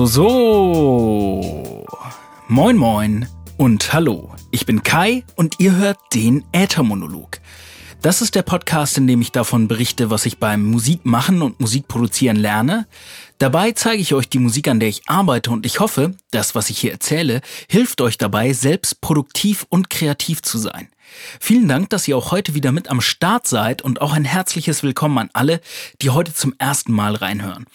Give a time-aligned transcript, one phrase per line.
[0.00, 1.86] So, so, so.
[2.48, 3.28] Moin, moin
[3.58, 4.34] und hallo.
[4.50, 7.38] Ich bin Kai und ihr hört den Äthermonolog.
[8.00, 12.38] Das ist der Podcast, in dem ich davon berichte, was ich beim Musikmachen und Musikproduzieren
[12.38, 12.86] lerne.
[13.36, 16.70] Dabei zeige ich euch die Musik, an der ich arbeite und ich hoffe, das, was
[16.70, 20.88] ich hier erzähle, hilft euch dabei, selbst produktiv und kreativ zu sein.
[21.40, 24.82] Vielen Dank, dass ihr auch heute wieder mit am Start seid und auch ein herzliches
[24.82, 25.60] Willkommen an alle,
[26.00, 27.66] die heute zum ersten Mal reinhören.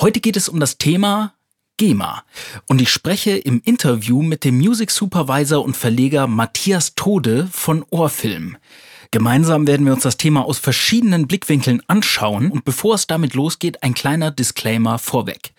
[0.00, 1.34] Heute geht es um das Thema
[1.76, 2.22] GEMA
[2.68, 8.56] und ich spreche im Interview mit dem Music Supervisor und Verleger Matthias Tode von Ohrfilm.
[9.10, 13.82] Gemeinsam werden wir uns das Thema aus verschiedenen Blickwinkeln anschauen und bevor es damit losgeht,
[13.82, 15.52] ein kleiner Disclaimer vorweg.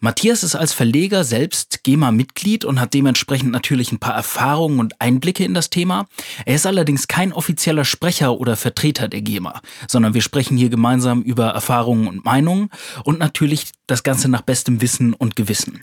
[0.00, 5.44] Matthias ist als Verleger selbst GEMA-Mitglied und hat dementsprechend natürlich ein paar Erfahrungen und Einblicke
[5.44, 6.06] in das Thema.
[6.44, 11.22] Er ist allerdings kein offizieller Sprecher oder Vertreter der GEMA, sondern wir sprechen hier gemeinsam
[11.22, 12.70] über Erfahrungen und Meinungen
[13.04, 15.82] und natürlich das Ganze nach bestem Wissen und Gewissen.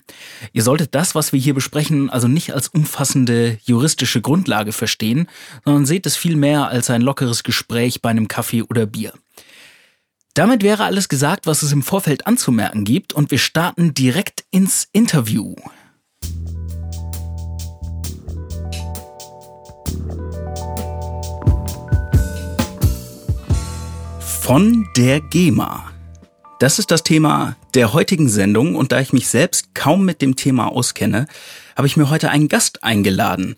[0.52, 5.28] Ihr solltet das, was wir hier besprechen, also nicht als umfassende juristische Grundlage verstehen,
[5.64, 9.12] sondern seht es vielmehr als ein lockeres Gespräch bei einem Kaffee oder Bier.
[10.36, 14.86] Damit wäre alles gesagt, was es im Vorfeld anzumerken gibt und wir starten direkt ins
[14.92, 15.54] Interview.
[24.20, 25.90] Von der GEMA.
[26.58, 30.36] Das ist das Thema der heutigen Sendung und da ich mich selbst kaum mit dem
[30.36, 31.28] Thema auskenne,
[31.76, 33.56] habe ich mir heute einen Gast eingeladen.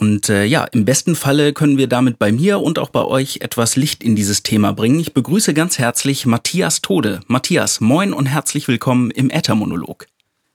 [0.00, 3.40] Und äh, ja, im besten Falle können wir damit bei mir und auch bei euch
[3.42, 4.98] etwas Licht in dieses Thema bringen.
[4.98, 7.20] Ich begrüße ganz herzlich Matthias Tode.
[7.26, 10.06] Matthias, moin und herzlich willkommen im Äthermonolog.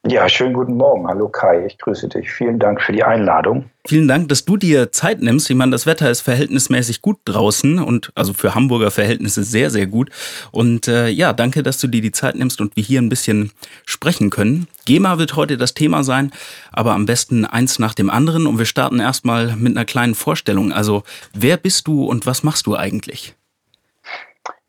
[0.07, 1.07] Ja, schönen guten Morgen.
[1.07, 2.29] Hallo Kai, ich grüße dich.
[2.29, 3.71] Vielen Dank für die Einladung.
[3.87, 5.49] Vielen Dank, dass du dir Zeit nimmst.
[5.49, 9.87] Ich meine, das Wetter ist verhältnismäßig gut draußen und also für Hamburger Verhältnisse sehr, sehr
[9.87, 10.11] gut.
[10.51, 13.51] Und äh, ja, danke, dass du dir die Zeit nimmst und wir hier ein bisschen
[13.87, 14.67] sprechen können.
[14.85, 16.31] GEMA wird heute das Thema sein,
[16.71, 18.45] aber am besten eins nach dem anderen.
[18.45, 20.71] Und wir starten erstmal mit einer kleinen Vorstellung.
[20.71, 21.01] Also,
[21.33, 23.33] wer bist du und was machst du eigentlich?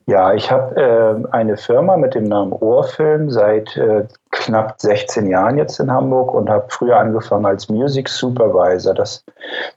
[0.09, 5.59] Ja, ich habe äh, eine Firma mit dem Namen Ohrfilm seit äh, knapp 16 Jahren
[5.59, 8.95] jetzt in Hamburg und habe früher angefangen als Music Supervisor.
[8.95, 9.25] Das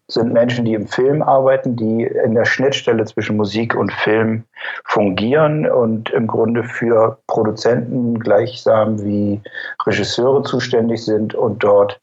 [0.08, 4.44] sind Menschen, die im Film arbeiten, die in der Schnittstelle zwischen Musik und Film
[4.84, 9.42] fungieren und im Grunde für Produzenten gleichsam wie
[9.88, 12.00] Regisseure zuständig sind und dort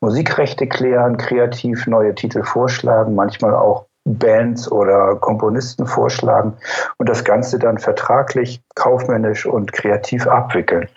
[0.00, 3.86] Musikrechte klären, kreativ neue Titel vorschlagen, manchmal auch
[4.18, 6.54] Bands oder Komponisten vorschlagen
[6.98, 10.88] und das Ganze dann vertraglich, kaufmännisch und kreativ abwickeln.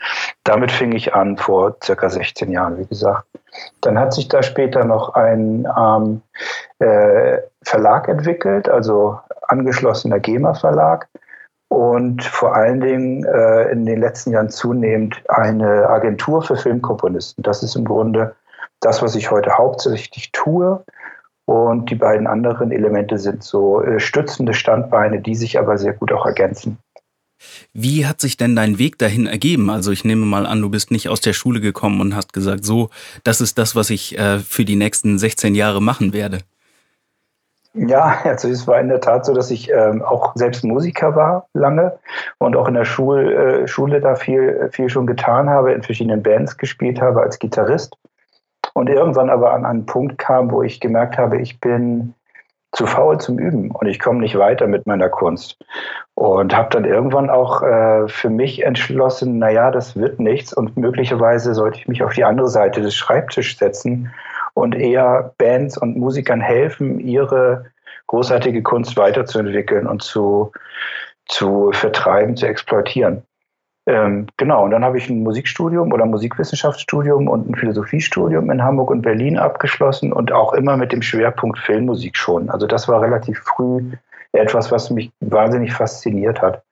[0.43, 3.25] Damit fing ich an vor circa 16 Jahren, wie gesagt.
[3.81, 6.21] Dann hat sich da später noch ein ähm,
[6.79, 11.07] äh, Verlag entwickelt, also angeschlossener GEMA-Verlag
[11.73, 17.43] und vor allen Dingen äh, in den letzten Jahren zunehmend eine Agentur für Filmkomponisten.
[17.43, 18.35] Das ist im Grunde
[18.79, 20.83] das, was ich heute hauptsächlich tue.
[21.45, 26.11] Und die beiden anderen Elemente sind so äh, stützende Standbeine, die sich aber sehr gut
[26.13, 26.77] auch ergänzen.
[27.73, 29.69] Wie hat sich denn dein Weg dahin ergeben?
[29.69, 32.63] Also ich nehme mal an, du bist nicht aus der Schule gekommen und hast gesagt,
[32.63, 32.89] so,
[33.23, 36.39] das ist das, was ich äh, für die nächsten 16 Jahre machen werde.
[37.73, 41.47] Ja, also es war in der Tat so, dass ich ähm, auch selbst Musiker war
[41.53, 41.97] lange
[42.37, 46.21] und auch in der Schul, äh, Schule da viel, viel schon getan habe, in verschiedenen
[46.21, 47.97] Bands gespielt habe als Gitarrist
[48.73, 52.13] und irgendwann aber an einen Punkt kam, wo ich gemerkt habe, ich bin
[52.73, 55.57] zu faul zum Üben und ich komme nicht weiter mit meiner Kunst.
[56.15, 61.53] Und habe dann irgendwann auch äh, für mich entschlossen, naja, das wird nichts und möglicherweise
[61.53, 64.11] sollte ich mich auf die andere Seite des Schreibtisches setzen
[64.55, 67.65] und eher Bands und Musikern helfen, ihre
[68.07, 70.51] großartige Kunst weiterzuentwickeln und zu,
[71.27, 73.23] zu vertreiben, zu exploitieren.
[73.85, 78.89] Ähm, genau, und dann habe ich ein Musikstudium oder Musikwissenschaftsstudium und ein Philosophiestudium in Hamburg
[78.89, 82.49] und Berlin abgeschlossen und auch immer mit dem Schwerpunkt Filmmusik schon.
[82.49, 83.91] Also das war relativ früh
[84.31, 86.63] etwas, was mich wahnsinnig fasziniert hat.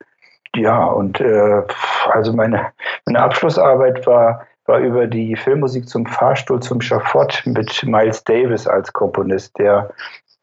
[0.56, 1.64] Ja, und äh,
[2.12, 2.68] also meine,
[3.06, 8.92] meine Abschlussarbeit war, war über die Filmmusik zum Fahrstuhl zum Schafott mit Miles Davis als
[8.94, 9.92] Komponist, der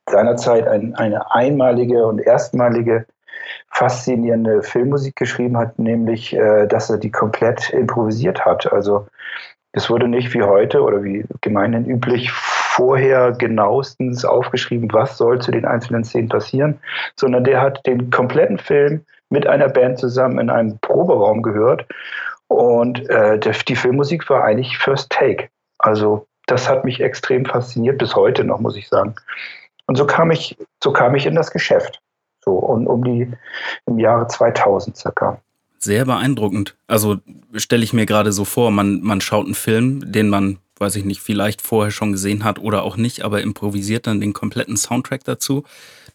[0.08, 3.06] seinerzeit ein, eine einmalige und erstmalige
[3.70, 8.72] faszinierende Filmmusik geschrieben hat, nämlich, äh, dass er die komplett improvisiert hat.
[8.72, 9.06] Also
[9.72, 15.50] es wurde nicht wie heute oder wie gemeinhin üblich vorher genauestens aufgeschrieben, was soll zu
[15.50, 16.78] den einzelnen Szenen passieren,
[17.16, 21.86] sondern der hat den kompletten Film mit einer Band zusammen in einem Proberaum gehört
[22.48, 25.48] und äh, der, die Filmmusik war eigentlich First Take.
[25.78, 29.14] Also das hat mich extrem fasziniert bis heute noch, muss ich sagen.
[29.86, 32.00] Und so kam ich, so kam ich in das Geschäft.
[32.48, 33.30] So um, um die
[33.84, 35.38] im Jahre 2000 circa.
[35.78, 36.76] Sehr beeindruckend.
[36.86, 37.18] Also
[37.54, 41.04] stelle ich mir gerade so vor, man, man schaut einen Film, den man, weiß ich
[41.04, 45.24] nicht, vielleicht vorher schon gesehen hat oder auch nicht, aber improvisiert dann den kompletten Soundtrack
[45.24, 45.64] dazu.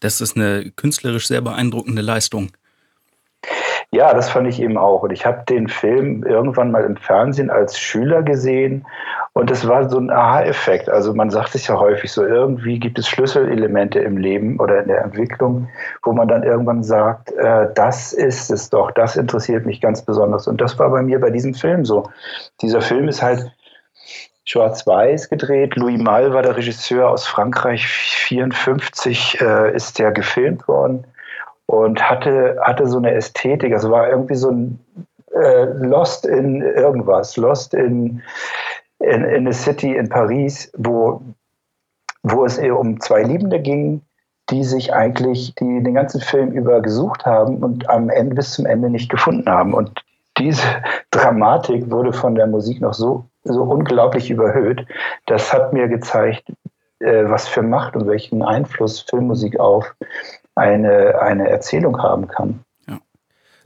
[0.00, 2.50] Das ist eine künstlerisch sehr beeindruckende Leistung.
[3.94, 5.04] Ja, das fand ich eben auch.
[5.04, 8.84] Und ich habe den Film irgendwann mal im Fernsehen als Schüler gesehen
[9.34, 10.88] und es war so ein Aha-Effekt.
[10.88, 14.88] Also man sagt es ja häufig so, irgendwie gibt es Schlüsselelemente im Leben oder in
[14.88, 15.68] der Entwicklung,
[16.02, 20.48] wo man dann irgendwann sagt, äh, das ist es doch, das interessiert mich ganz besonders.
[20.48, 22.10] Und das war bei mir bei diesem Film so.
[22.62, 23.48] Dieser Film ist halt
[24.44, 25.76] schwarz-weiß gedreht.
[25.76, 31.06] Louis Malle war der Regisseur aus Frankreich, 54 äh, ist der gefilmt worden
[31.66, 34.78] und hatte, hatte so eine Ästhetik, also war irgendwie so ein
[35.34, 38.22] äh, Lost in irgendwas, Lost in,
[39.00, 41.22] in, in a City in Paris, wo,
[42.22, 44.02] wo es eher um zwei Liebende ging,
[44.50, 48.66] die sich eigentlich die den ganzen Film über gesucht haben und am Ende bis zum
[48.66, 49.72] Ende nicht gefunden haben.
[49.72, 50.04] Und
[50.38, 50.66] diese
[51.10, 54.86] Dramatik wurde von der Musik noch so, so unglaublich überhöht.
[55.26, 56.44] Das hat mir gezeigt,
[57.00, 59.94] äh, was für Macht und welchen Einfluss Filmmusik auf
[60.54, 62.60] eine, eine Erzählung haben kann.
[62.88, 62.98] Ja.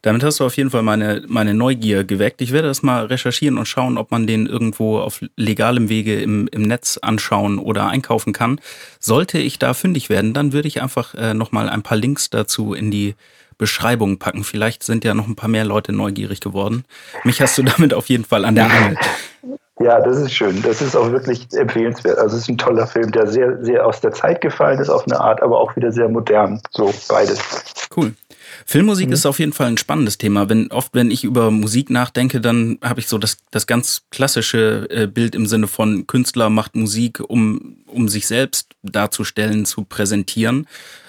[0.02, 2.40] Damit hast du auf jeden Fall meine, meine Neugier geweckt.
[2.40, 6.48] Ich werde das mal recherchieren und schauen, ob man den irgendwo auf legalem Wege im,
[6.48, 8.60] im Netz anschauen oder einkaufen kann.
[9.00, 12.74] Sollte ich da fündig werden, dann würde ich einfach äh, nochmal ein paar Links dazu
[12.74, 13.14] in die
[13.58, 14.44] Beschreibung packen.
[14.44, 16.84] Vielleicht sind ja noch ein paar mehr Leute neugierig geworden.
[17.24, 18.96] Mich hast du damit auf jeden Fall an der Angel.
[19.80, 20.60] Ja, das ist schön.
[20.62, 22.18] Das ist auch wirklich empfehlenswert.
[22.18, 25.06] Also es ist ein toller Film, der sehr, sehr aus der Zeit gefallen ist auf
[25.06, 26.60] eine Art, aber auch wieder sehr modern.
[26.72, 27.38] So beides.
[27.94, 28.14] Cool.
[28.66, 29.12] Filmmusik mhm.
[29.12, 30.48] ist auf jeden Fall ein spannendes Thema.
[30.48, 34.86] Wenn oft, wenn ich über Musik nachdenke, dann habe ich so das, das ganz klassische
[34.90, 40.66] äh, Bild im Sinne von Künstler macht Musik, um, um sich selbst darzustellen, zu präsentieren.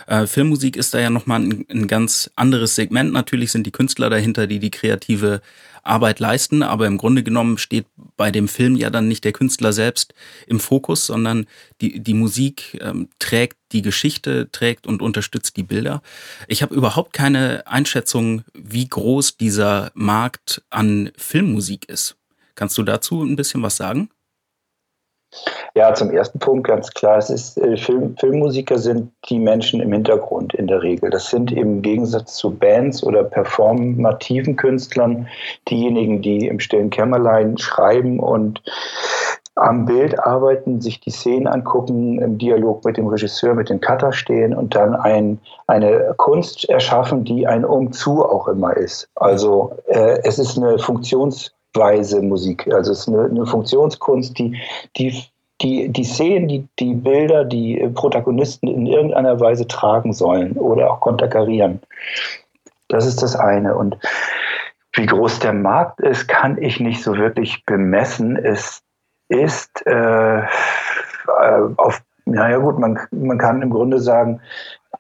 [0.07, 3.13] Äh, Filmmusik ist da ja nochmal ein, ein ganz anderes Segment.
[3.13, 5.41] Natürlich sind die Künstler dahinter, die die kreative
[5.89, 9.73] Arbeit leisten, aber im Grunde genommen steht bei dem Film ja dann nicht der Künstler
[9.73, 10.13] selbst
[10.47, 11.47] im Fokus, sondern
[11.81, 16.01] die, die Musik ähm, trägt die Geschichte, trägt und unterstützt die Bilder.
[16.47, 22.15] Ich habe überhaupt keine Einschätzung, wie groß dieser Markt an Filmmusik ist.
[22.55, 24.09] Kannst du dazu ein bisschen was sagen?
[25.75, 27.17] Ja, zum ersten Punkt ganz klar.
[27.17, 31.09] Es ist, äh, Film, Filmmusiker sind die Menschen im Hintergrund in der Regel.
[31.09, 35.27] Das sind im Gegensatz zu Bands oder performativen Künstlern
[35.69, 38.61] diejenigen, die im stillen Kämmerlein schreiben und
[39.59, 44.13] am Bild arbeiten, sich die Szenen angucken, im Dialog mit dem Regisseur, mit dem Cutter
[44.13, 49.09] stehen und dann ein, eine Kunst erschaffen, die ein Umzu auch immer ist.
[49.15, 52.67] Also äh, es ist eine Funktions Weise Musik.
[52.73, 54.57] Also es ist eine, eine Funktionskunst, die,
[54.97, 55.23] die,
[55.61, 60.99] die, die Szenen, die, die Bilder, die Protagonisten in irgendeiner Weise tragen sollen oder auch
[61.01, 61.79] konterkarieren.
[62.87, 63.75] Das ist das eine.
[63.75, 63.97] Und
[64.93, 68.35] wie groß der Markt ist, kann ich nicht so wirklich bemessen.
[68.35, 68.81] Es
[69.27, 70.41] ist äh,
[71.77, 74.41] auf, naja gut, man, man kann im Grunde sagen,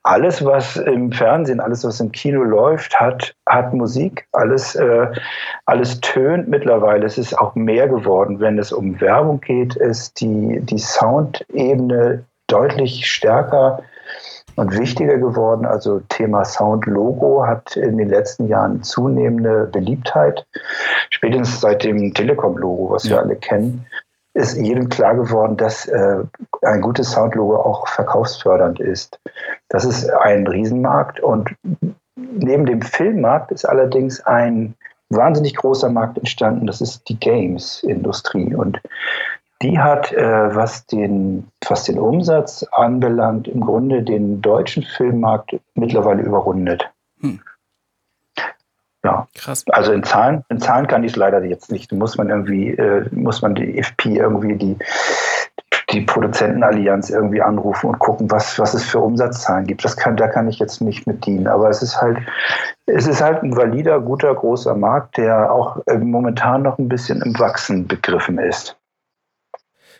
[0.03, 4.27] alles, was im Fernsehen, alles, was im Kino läuft, hat, hat Musik.
[4.31, 5.07] Alles, äh,
[5.65, 7.05] alles tönt mittlerweile.
[7.05, 8.39] Es ist auch mehr geworden.
[8.39, 13.83] Wenn es um Werbung geht, ist die, die Soundebene deutlich stärker
[14.55, 15.65] und wichtiger geworden.
[15.65, 20.45] Also Thema Sound-Logo hat in den letzten Jahren zunehmende Beliebtheit.
[21.09, 23.85] Spätestens seit dem Telekom-Logo, was wir alle kennen,
[24.39, 26.23] ist jedem klar geworden, dass äh,
[26.61, 29.19] ein gutes Soundlogo auch verkaufsfördernd ist.
[29.69, 31.55] Das ist ein Riesenmarkt und
[32.15, 34.75] neben dem Filmmarkt ist allerdings ein
[35.09, 36.67] wahnsinnig großer Markt entstanden.
[36.67, 38.79] Das ist die Games-Industrie und
[39.61, 46.21] die hat, äh, was, den, was den Umsatz anbelangt, im Grunde den deutschen Filmmarkt mittlerweile
[46.21, 46.89] überrundet.
[47.19, 47.41] Hm.
[49.03, 49.63] Ja, krass.
[49.69, 51.91] Also in Zahlen, in Zahlen kann ich es leider jetzt nicht.
[51.93, 54.77] Muss man irgendwie, äh, muss man die FP irgendwie die,
[55.91, 59.85] die Produzentenallianz irgendwie anrufen und gucken, was, was es für Umsatzzahlen gibt.
[59.85, 61.47] Das kann, da kann ich jetzt nicht mit dienen.
[61.47, 62.17] Aber es ist halt,
[62.87, 67.21] es ist halt ein valider, guter, großer Markt, der auch äh, momentan noch ein bisschen
[67.21, 68.78] im Wachsen begriffen ist.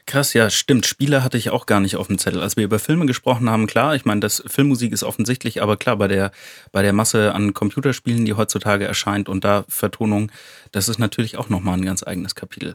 [0.10, 0.88] Krass, ja, stimmt.
[0.88, 2.42] Spiele hatte ich auch gar nicht auf dem Zettel.
[2.42, 5.98] Als wir über Filme gesprochen haben, klar, ich meine, das Filmmusik ist offensichtlich, aber klar,
[5.98, 6.32] bei der,
[6.72, 10.32] bei der Masse an Computerspielen, die heutzutage erscheint und da Vertonung,
[10.72, 12.74] das ist natürlich auch nochmal ein ganz eigenes Kapitel.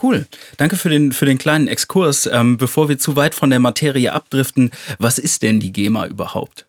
[0.00, 0.26] Cool.
[0.58, 2.30] Danke für den, für den kleinen Exkurs.
[2.32, 6.66] Ähm, bevor wir zu weit von der Materie abdriften, was ist denn die GEMA überhaupt?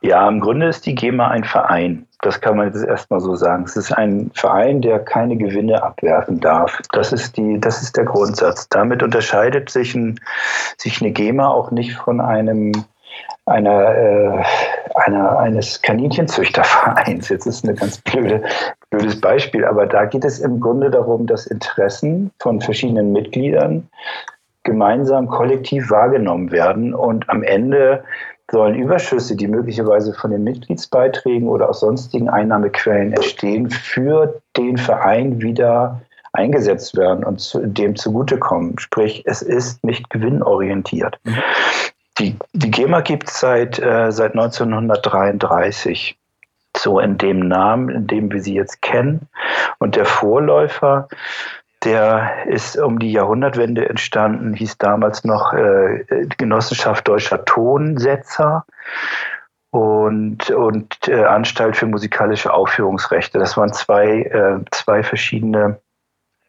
[0.00, 2.06] Ja, im Grunde ist die GEMA ein Verein.
[2.22, 3.64] Das kann man jetzt erstmal so sagen.
[3.64, 6.80] Es ist ein Verein, der keine Gewinne abwerfen darf.
[6.92, 8.68] Das ist, die, das ist der Grundsatz.
[8.68, 10.20] Damit unterscheidet sich, ein,
[10.78, 12.72] sich eine GEMA auch nicht von einem
[13.44, 14.42] einer, äh,
[14.94, 17.28] einer, eines Kaninchenzüchtervereins.
[17.28, 18.42] Jetzt ist ein ganz blöde,
[18.90, 23.88] blödes Beispiel, aber da geht es im Grunde darum, dass Interessen von verschiedenen Mitgliedern
[24.62, 28.04] gemeinsam kollektiv wahrgenommen werden und am Ende
[28.52, 35.40] sollen Überschüsse, die möglicherweise von den Mitgliedsbeiträgen oder aus sonstigen Einnahmequellen entstehen, für den Verein
[35.40, 36.02] wieder
[36.34, 38.78] eingesetzt werden und zu, dem zugutekommen.
[38.78, 41.18] Sprich, es ist nicht gewinnorientiert.
[41.24, 41.38] Mhm.
[42.18, 46.18] Die, die GEMA gibt es seit, äh, seit 1933
[46.76, 49.28] so in dem Namen, in dem wir sie jetzt kennen.
[49.78, 51.08] Und der Vorläufer,
[51.84, 56.04] der ist um die Jahrhundertwende entstanden, hieß damals noch äh,
[56.36, 58.64] Genossenschaft Deutscher Tonsetzer
[59.70, 63.38] und, und äh, Anstalt für musikalische Aufführungsrechte.
[63.38, 65.80] Das waren zwei, äh, zwei verschiedene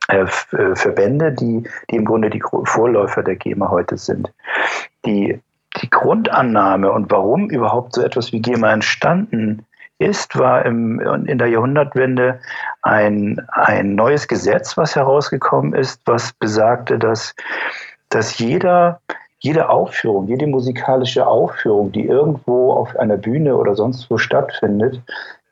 [0.10, 4.32] äh, äh, Verbände, die, die im Grunde die Vorläufer der GEMA heute sind.
[5.06, 5.40] Die,
[5.82, 9.66] die Grundannahme und warum überhaupt so etwas wie GEMA entstanden
[10.04, 12.40] ist, war im, in der Jahrhundertwende
[12.82, 17.36] ein, ein neues Gesetz, was herausgekommen ist, was besagte, dass,
[18.10, 19.00] dass jeder,
[19.40, 25.02] jede Aufführung, jede musikalische Aufführung, die irgendwo auf einer Bühne oder sonst wo stattfindet,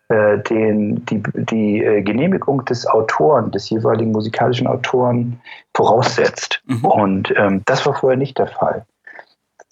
[0.10, 5.40] äh, den, die, die äh, Genehmigung des Autoren, des jeweiligen musikalischen Autoren
[5.74, 6.62] voraussetzt.
[6.66, 6.86] Mhm.
[6.86, 8.86] Und ähm, das war vorher nicht der Fall.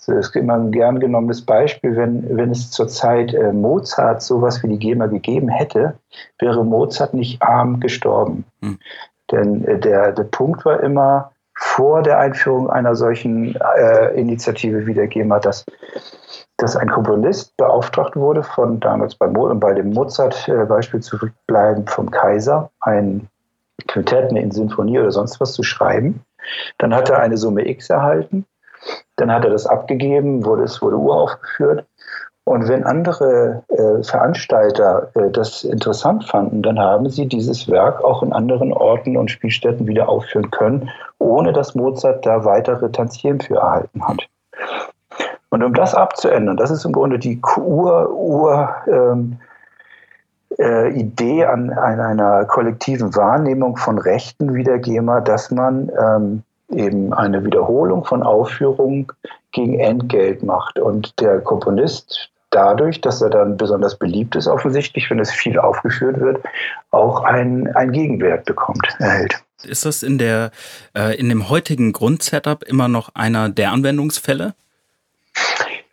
[0.09, 4.63] Das ist immer ein gern genommenes Beispiel, wenn, wenn es zur Zeit äh, Mozart sowas
[4.63, 5.95] wie die GEMA gegeben hätte,
[6.39, 8.45] wäre Mozart nicht arm gestorben.
[8.61, 8.79] Mhm.
[9.31, 14.93] Denn äh, der, der Punkt war immer vor der Einführung einer solchen äh, Initiative wie
[14.93, 15.65] der GEMA, dass
[16.59, 22.11] dass ein Komponist beauftragt wurde von damals bei, Mo bei dem Mozart-Beispiel zu bleiben vom
[22.11, 23.29] Kaiser, ein
[23.87, 26.21] Quintett, eine Sinfonie oder sonst was zu schreiben.
[26.77, 28.45] Dann hat er eine Summe X erhalten.
[29.19, 31.85] Dann hat er das abgegeben, wurde, es wurde uraufgeführt.
[32.45, 38.23] Und wenn andere äh, Veranstalter äh, das interessant fanden, dann haben sie dieses Werk auch
[38.23, 43.57] in anderen Orten und Spielstätten wieder aufführen können, ohne dass Mozart da weitere Tantiemen für
[43.57, 44.27] erhalten hat.
[45.49, 49.37] Und um das abzuändern, das ist im Grunde die Ur, Ur ähm,
[50.57, 56.43] äh, Idee an, an, einer kollektiven Wahrnehmung von Rechten wie der GEMA, dass man ähm,
[56.71, 59.07] eben eine Wiederholung von Aufführungen
[59.51, 60.79] gegen Entgelt macht.
[60.79, 66.19] Und der Komponist dadurch, dass er dann besonders beliebt ist, offensichtlich, wenn es viel aufgeführt
[66.19, 66.43] wird,
[66.91, 69.41] auch einen, einen Gegenwert bekommt, erhält.
[69.63, 70.51] Ist das in, der,
[70.95, 74.53] äh, in dem heutigen Grundsetup immer noch einer der Anwendungsfälle?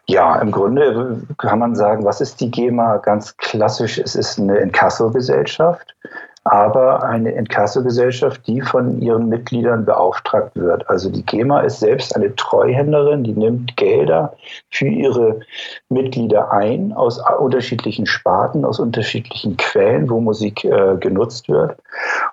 [0.08, 2.98] Ja, im Grunde kann man sagen, was ist die GEMA?
[2.98, 5.96] Ganz klassisch, es ist eine Inkasso-Gesellschaft,
[6.46, 10.88] aber eine Inkasso-Gesellschaft, die von ihren Mitgliedern beauftragt wird.
[10.88, 14.32] Also die GEMA ist selbst eine Treuhänderin, die nimmt Gelder
[14.70, 15.40] für ihre
[15.88, 21.76] Mitglieder ein aus unterschiedlichen Sparten, aus unterschiedlichen Quellen, wo Musik äh, genutzt wird.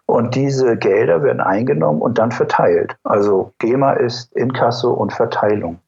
[0.06, 2.96] Und diese Gelder werden eingenommen und dann verteilt.
[3.04, 5.80] Also GEMA ist Inkasso und Verteilung.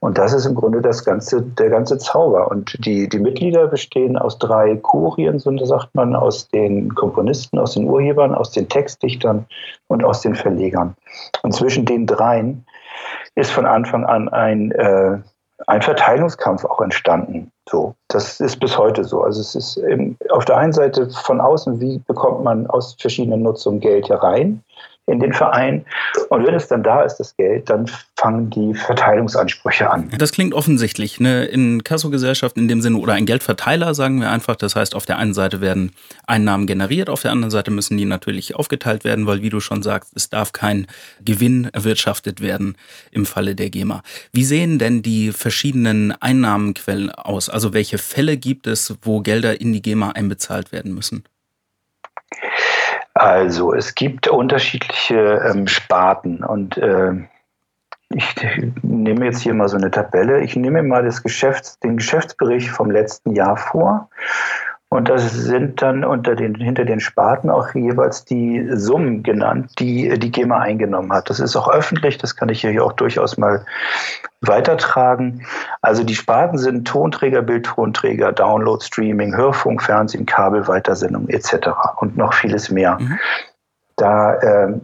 [0.00, 2.50] Und das ist im Grunde das ganze, der ganze Zauber.
[2.50, 7.74] Und die, die Mitglieder bestehen aus drei Kurien, so sagt man, aus den Komponisten, aus
[7.74, 9.46] den Urhebern, aus den Textdichtern
[9.88, 10.94] und aus den Verlegern.
[11.42, 12.64] Und zwischen den dreien
[13.34, 15.18] ist von Anfang an ein, äh,
[15.66, 17.50] ein Verteilungskampf auch entstanden.
[17.68, 19.22] So, das ist bis heute so.
[19.22, 23.42] Also es ist eben auf der einen Seite von außen, wie bekommt man aus verschiedenen
[23.42, 24.62] Nutzungen Geld herein?
[25.08, 25.84] In den Verein.
[26.28, 30.10] Und wenn es dann da ist, das Geld, dann fangen die Verteilungsansprüche an.
[30.18, 31.18] Das klingt offensichtlich.
[31.18, 34.56] Eine Inkassogesellschaft in dem Sinne oder ein Geldverteiler, sagen wir einfach.
[34.56, 35.92] Das heißt, auf der einen Seite werden
[36.26, 39.82] Einnahmen generiert, auf der anderen Seite müssen die natürlich aufgeteilt werden, weil, wie du schon
[39.82, 40.86] sagst, es darf kein
[41.24, 42.76] Gewinn erwirtschaftet werden
[43.10, 44.02] im Falle der GEMA.
[44.32, 47.48] Wie sehen denn die verschiedenen Einnahmenquellen aus?
[47.48, 51.24] Also welche Fälle gibt es, wo Gelder in die GEMA einbezahlt werden müssen?
[53.18, 57.14] Also es gibt unterschiedliche ähm, Sparten und äh,
[58.10, 58.34] ich
[58.82, 60.40] nehme jetzt hier mal so eine Tabelle.
[60.40, 64.08] Ich nehme mal das Geschäfts-, den Geschäftsbericht vom letzten Jahr vor
[64.90, 70.18] und das sind dann unter den, hinter den Sparten auch jeweils die Summen genannt, die
[70.18, 71.28] die GEMA eingenommen hat.
[71.28, 73.66] Das ist auch öffentlich, das kann ich hier auch durchaus mal
[74.40, 75.44] weitertragen.
[75.82, 81.68] Also die Sparten sind Tonträger, Bildtonträger, Download, Streaming, Hörfunk, Fernsehen, Kabel, Weitersendung etc.
[82.00, 82.98] und noch vieles mehr.
[82.98, 83.18] Mhm.
[83.96, 84.80] Da ähm,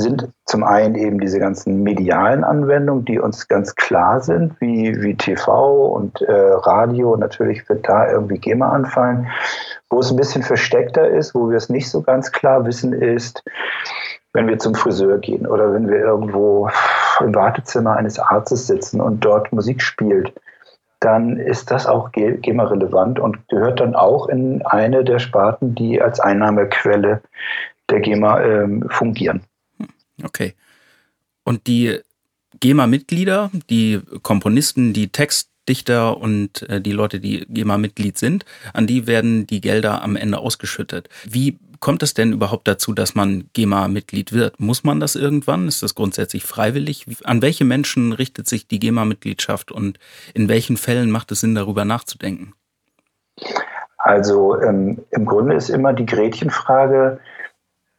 [0.00, 5.14] sind zum einen eben diese ganzen medialen Anwendungen, die uns ganz klar sind, wie, wie
[5.14, 7.16] TV und äh, Radio.
[7.16, 9.28] Natürlich wird da irgendwie GEMA anfallen.
[9.90, 13.42] Wo es ein bisschen versteckter ist, wo wir es nicht so ganz klar wissen, ist,
[14.32, 16.68] wenn wir zum Friseur gehen oder wenn wir irgendwo
[17.20, 20.32] im Wartezimmer eines Arztes sitzen und dort Musik spielt
[21.00, 26.20] dann ist das auch GEMA-relevant und gehört dann auch in eine der Sparten, die als
[26.20, 27.20] Einnahmequelle
[27.90, 29.42] der GEMA ähm, fungieren.
[30.22, 30.54] Okay.
[31.44, 32.00] Und die
[32.60, 39.46] GEMA-Mitglieder, die Komponisten, die Textdichter und äh, die Leute, die GEMA-Mitglied sind, an die werden
[39.46, 41.08] die Gelder am Ende ausgeschüttet.
[41.24, 44.60] Wie kommt es denn überhaupt dazu, dass man GEMA-Mitglied wird?
[44.60, 45.68] Muss man das irgendwann?
[45.68, 47.06] Ist das grundsätzlich freiwillig?
[47.24, 49.98] An welche Menschen richtet sich die GEMA-Mitgliedschaft und
[50.34, 52.54] in welchen Fällen macht es Sinn, darüber nachzudenken?
[53.98, 57.18] Also ähm, im Grunde ist immer die Gretchenfrage,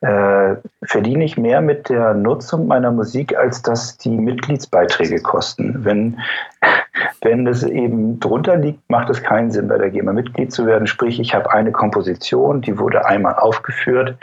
[0.02, 5.84] äh, verdiene ich mehr mit der Nutzung meiner Musik, als dass die Mitgliedsbeiträge kosten.
[5.84, 6.20] Wenn,
[7.22, 10.86] wenn es eben drunter liegt, macht es keinen Sinn, bei der GEMA Mitglied zu werden.
[10.86, 14.16] Sprich, ich habe eine Komposition, die wurde einmal aufgeführt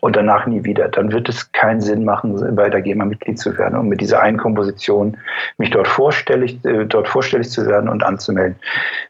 [0.00, 0.88] und danach nie wieder.
[0.88, 4.20] Dann wird es keinen Sinn machen, bei der GEMA Mitglied zu werden und mit dieser
[4.22, 5.16] einen Komposition
[5.56, 8.56] mich dort vorstellig, äh, dort vorstellig zu werden und anzumelden.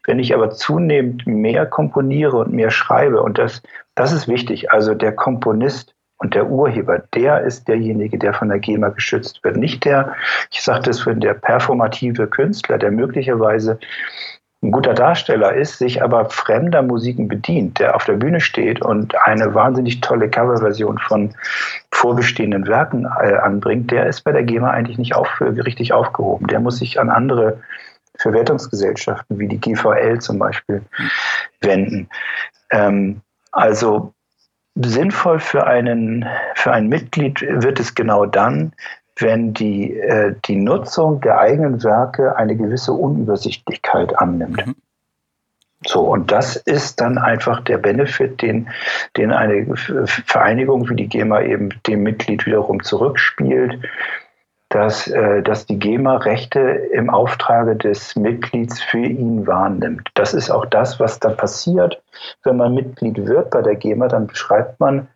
[0.05, 3.63] Wenn ich aber zunehmend mehr komponiere und mehr schreibe und das
[3.95, 4.71] das ist wichtig.
[4.71, 5.93] Also der Komponist
[6.23, 9.57] und der Urheber, der ist derjenige, der von der GEMA geschützt wird.
[9.57, 10.15] Nicht der,
[10.51, 13.77] ich sagte es für der performative Künstler, der möglicherweise
[14.63, 19.13] ein guter Darsteller ist, sich aber fremder Musiken bedient, der auf der Bühne steht und
[19.25, 21.35] eine wahnsinnig tolle Coverversion von
[21.91, 26.47] vorbestehenden Werken äh, anbringt, der ist bei der GEMA eigentlich nicht auf, richtig aufgehoben.
[26.47, 27.59] Der muss sich an andere
[28.17, 30.83] Verwertungsgesellschaften wie die GVL zum Beispiel
[31.59, 32.07] wenden.
[32.71, 33.19] Ähm,
[33.51, 34.13] also
[34.75, 36.25] sinnvoll für einen,
[36.55, 38.73] für ein Mitglied wird es genau dann,
[39.17, 44.65] wenn die, äh, die Nutzung der eigenen Werke eine gewisse Unübersichtlichkeit annimmt.
[44.65, 44.75] Mhm.
[45.85, 48.69] So, und das ist dann einfach der Benefit, den,
[49.17, 53.79] den eine Vereinigung wie die GEMA eben dem Mitglied wiederum zurückspielt
[54.73, 60.09] dass, äh, dass die GEMA Rechte im Auftrage des Mitglieds für ihn wahrnimmt.
[60.15, 62.01] Das ist auch das, was dann passiert,
[62.43, 65.07] wenn man Mitglied wird bei der GEMA, dann beschreibt man,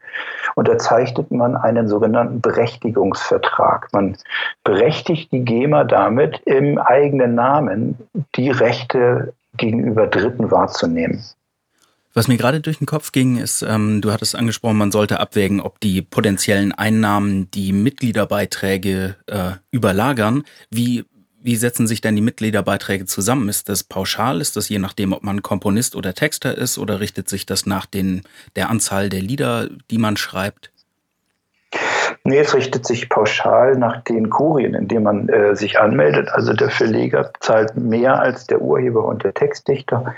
[0.55, 3.88] unterzeichnet man einen sogenannten Berechtigungsvertrag.
[3.93, 4.15] Man
[4.63, 7.97] berechtigt die GEMA damit, im eigenen Namen
[8.36, 11.23] die Rechte gegenüber Dritten wahrzunehmen.
[12.17, 15.62] Was mir gerade durch den Kopf ging, ist, ähm, du hattest angesprochen, man sollte abwägen,
[15.62, 20.41] ob die potenziellen Einnahmen die Mitgliederbeiträge äh, überlagern.
[20.71, 21.06] Wie,
[21.43, 23.49] wie setzen sich denn die Mitgliederbeiträge zusammen?
[23.49, 24.41] Ist das pauschal?
[24.41, 26.80] Ist das je nachdem, ob man Komponist oder Texter ist?
[26.80, 28.23] Oder richtet sich das nach den,
[28.56, 30.71] der Anzahl der Lieder, die man schreibt?
[32.27, 36.27] Nee, es richtet sich pauschal nach den Kurien, in denen man äh, sich anmeldet.
[36.29, 40.13] Also der Verleger zahlt mehr als der Urheber und der Textdichter.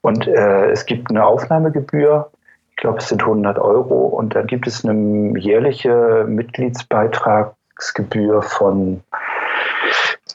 [0.00, 2.30] Und äh, es gibt eine Aufnahmegebühr.
[2.70, 4.06] Ich glaube, es sind 100 Euro.
[4.06, 9.02] Und dann gibt es eine jährliche Mitgliedsbeitragsgebühr von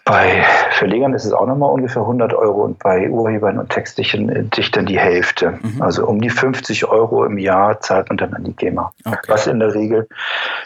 [0.08, 4.86] bei Verlegern ist es auch nochmal ungefähr 100 Euro und bei Urhebern und Textdichtern äh,
[4.86, 5.60] die Hälfte.
[5.62, 5.82] Mhm.
[5.82, 8.92] Also um die 50 Euro im Jahr zahlt man dann an die GEMA.
[9.04, 9.20] Okay.
[9.28, 10.08] Was in der Regel,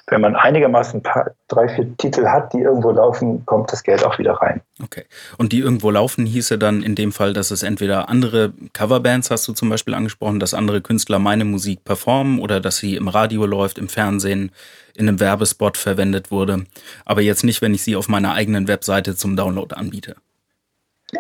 [0.07, 4.19] wenn man einigermaßen paar, drei, vier Titel hat, die irgendwo laufen, kommt das Geld auch
[4.19, 4.61] wieder rein.
[4.83, 5.05] Okay.
[5.37, 9.47] Und die irgendwo laufen hieße dann in dem Fall, dass es entweder andere Coverbands, hast
[9.47, 13.45] du zum Beispiel angesprochen, dass andere Künstler meine Musik performen oder dass sie im Radio
[13.45, 14.51] läuft, im Fernsehen
[14.95, 16.65] in einem Werbespot verwendet wurde.
[17.05, 20.15] Aber jetzt nicht, wenn ich sie auf meiner eigenen Webseite zum Download anbiete.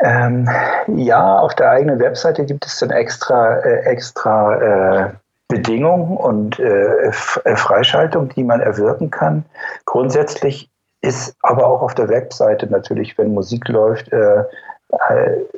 [0.03, 0.49] Ähm,
[0.87, 5.09] ja, auf der eigenen Webseite gibt es dann extra, äh, extra äh,
[5.49, 9.43] Bedingungen und äh, äh Freischaltung, die man erwirken kann.
[9.85, 10.69] Grundsätzlich
[11.01, 14.43] ist aber auch auf der Webseite natürlich, wenn Musik läuft, äh,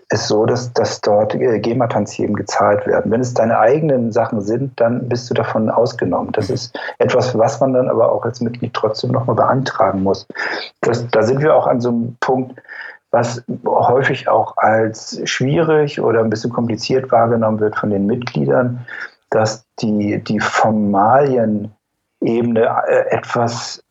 [0.09, 3.11] ist so, dass, dass dort äh, GEMA-Tantiemen gezahlt werden.
[3.11, 6.31] Wenn es deine eigenen Sachen sind, dann bist du davon ausgenommen.
[6.33, 10.27] Das ist etwas, was man dann aber auch als Mitglied trotzdem nochmal beantragen muss.
[10.81, 12.61] Das, da sind wir auch an so einem Punkt,
[13.11, 18.85] was häufig auch als schwierig oder ein bisschen kompliziert wahrgenommen wird von den Mitgliedern,
[19.29, 21.71] dass die, die Formalien
[22.23, 23.82] Ebene äh, etwas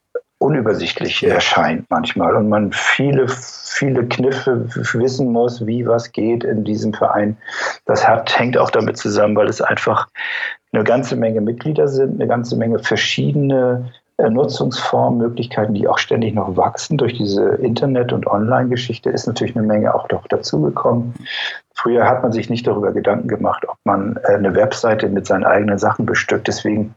[0.43, 6.93] unübersichtlich erscheint manchmal und man viele, viele Kniffe wissen muss, wie was geht in diesem
[6.93, 7.37] Verein.
[7.87, 10.09] Das hat, hängt auch damit zusammen, weil es einfach
[10.73, 16.35] eine ganze Menge Mitglieder sind, eine ganze Menge verschiedene äh, Nutzungsformen, Möglichkeiten, die auch ständig
[16.35, 16.99] noch wachsen.
[16.99, 21.15] Durch diese Internet- und Online-Geschichte ist natürlich eine Menge auch doch dazugekommen.
[21.75, 25.45] Früher hat man sich nicht darüber Gedanken gemacht, ob man äh, eine Webseite mit seinen
[25.45, 26.49] eigenen Sachen bestückt.
[26.49, 26.95] Deswegen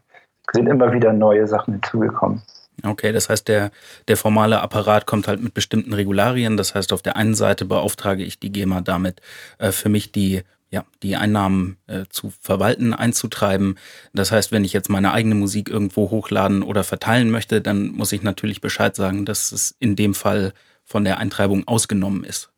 [0.52, 2.42] sind immer wieder neue Sachen hinzugekommen.
[2.86, 3.72] Okay, das heißt, der,
[4.08, 6.58] der formale Apparat kommt halt mit bestimmten Regularien.
[6.58, 9.22] Das heißt, auf der einen Seite beauftrage ich die GEMA damit,
[9.58, 13.78] äh, für mich die, ja, die Einnahmen äh, zu verwalten, einzutreiben.
[14.14, 18.12] Das heißt, wenn ich jetzt meine eigene Musik irgendwo hochladen oder verteilen möchte, dann muss
[18.12, 22.50] ich natürlich Bescheid sagen, dass es in dem Fall von der Eintreibung ausgenommen ist.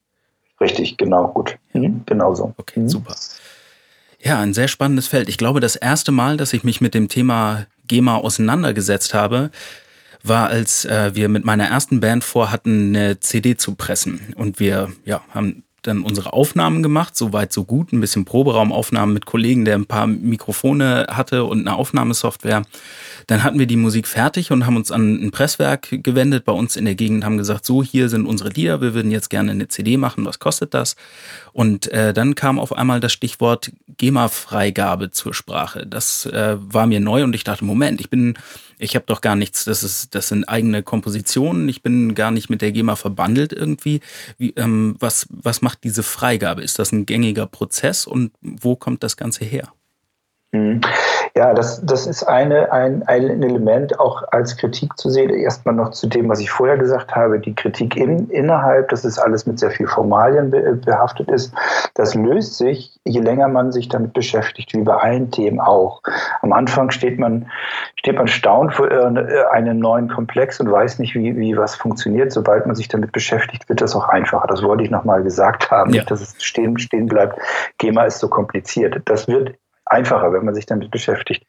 [0.60, 1.58] Richtig, genau, gut.
[1.74, 2.54] Mhm, genau so.
[2.58, 2.90] Okay, mhm.
[2.90, 3.16] super.
[4.20, 5.30] Ja, ein sehr spannendes Feld.
[5.30, 9.52] Ich glaube, das erste Mal, dass ich mich mit dem Thema GEMA auseinandergesetzt habe,
[10.24, 14.34] war, als äh, wir mit meiner ersten Band vorhatten, eine CD zu pressen.
[14.36, 19.14] Und wir ja, haben dann unsere Aufnahmen gemacht, so weit, so gut, ein bisschen Proberaumaufnahmen
[19.14, 22.64] mit Kollegen, der ein paar Mikrofone hatte und eine Aufnahmesoftware.
[23.28, 26.76] Dann hatten wir die Musik fertig und haben uns an ein Presswerk gewendet bei uns
[26.76, 29.68] in der Gegend, haben gesagt, so, hier sind unsere Lieder, wir würden jetzt gerne eine
[29.68, 30.96] CD machen, was kostet das?
[31.52, 35.86] Und äh, dann kam auf einmal das Stichwort GEMA-Freigabe zur Sprache.
[35.86, 38.36] Das äh, war mir neu und ich dachte, Moment, ich bin
[38.80, 42.50] ich habe doch gar nichts, das ist, das sind eigene Kompositionen, ich bin gar nicht
[42.50, 44.02] mit der GEMA verbandelt irgendwie.
[44.38, 46.62] Wie, ähm, was, was macht diese Freigabe?
[46.62, 49.72] Ist das ein gängiger Prozess und wo kommt das Ganze her?
[50.52, 50.82] Mhm.
[51.36, 55.30] Ja, das, das ist eine, ein, ein Element auch als Kritik zu sehen.
[55.30, 59.20] Erstmal noch zu dem, was ich vorher gesagt habe, die Kritik in, innerhalb, dass es
[59.20, 61.54] alles mit sehr viel Formalien behaftet ist.
[61.94, 66.02] Das löst sich, je länger man sich damit beschäftigt, wie bei allen Themen auch.
[66.42, 67.52] Am Anfang steht man,
[67.96, 72.32] steht man staunt vor einem neuen Komplex und weiß nicht, wie, wie was funktioniert.
[72.32, 74.48] Sobald man sich damit beschäftigt, wird das auch einfacher.
[74.48, 76.00] Das wollte ich nochmal gesagt haben, ja.
[76.00, 77.38] nicht, dass es stehen, stehen bleibt.
[77.78, 79.02] GEMA ist so kompliziert.
[79.06, 79.54] Das wird
[79.90, 81.44] einfacher, wenn man sich damit beschäftigt.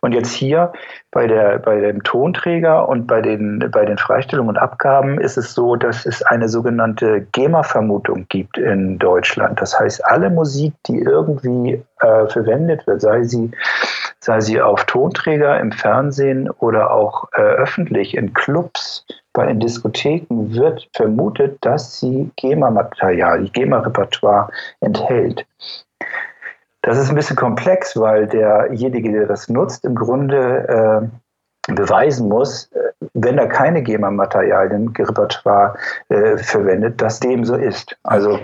[0.00, 0.72] Und jetzt hier
[1.10, 5.54] bei, der, bei dem Tonträger und bei den, bei den Freistellungen und Abgaben ist es
[5.54, 9.60] so, dass es eine sogenannte GEMA-Vermutung gibt in Deutschland.
[9.60, 13.50] Das heißt, alle Musik, die irgendwie äh, verwendet wird, sei sie,
[14.20, 20.52] sei sie auf Tonträger, im Fernsehen oder auch äh, öffentlich in Clubs, bei in Diskotheken,
[20.52, 24.50] wird vermutet, dass sie GEMA-Material, GEMA-Repertoire
[24.80, 25.46] enthält.
[26.82, 31.10] Das ist ein bisschen komplex, weil derjenige, der das nutzt, im Grunde
[31.68, 35.76] äh, beweisen muss, äh, wenn er keine GEMA-Materialien, Repertoire
[36.08, 37.96] äh, verwendet, dass dem so ist.
[38.02, 38.40] Also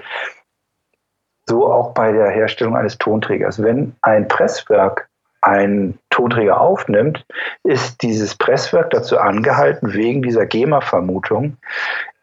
[1.46, 3.62] so auch bei der Herstellung eines Tonträgers.
[3.62, 5.08] Wenn ein Presswerk
[5.40, 7.24] einen Tonträger aufnimmt,
[7.62, 11.56] ist dieses Presswerk dazu angehalten, wegen dieser GEMA-Vermutung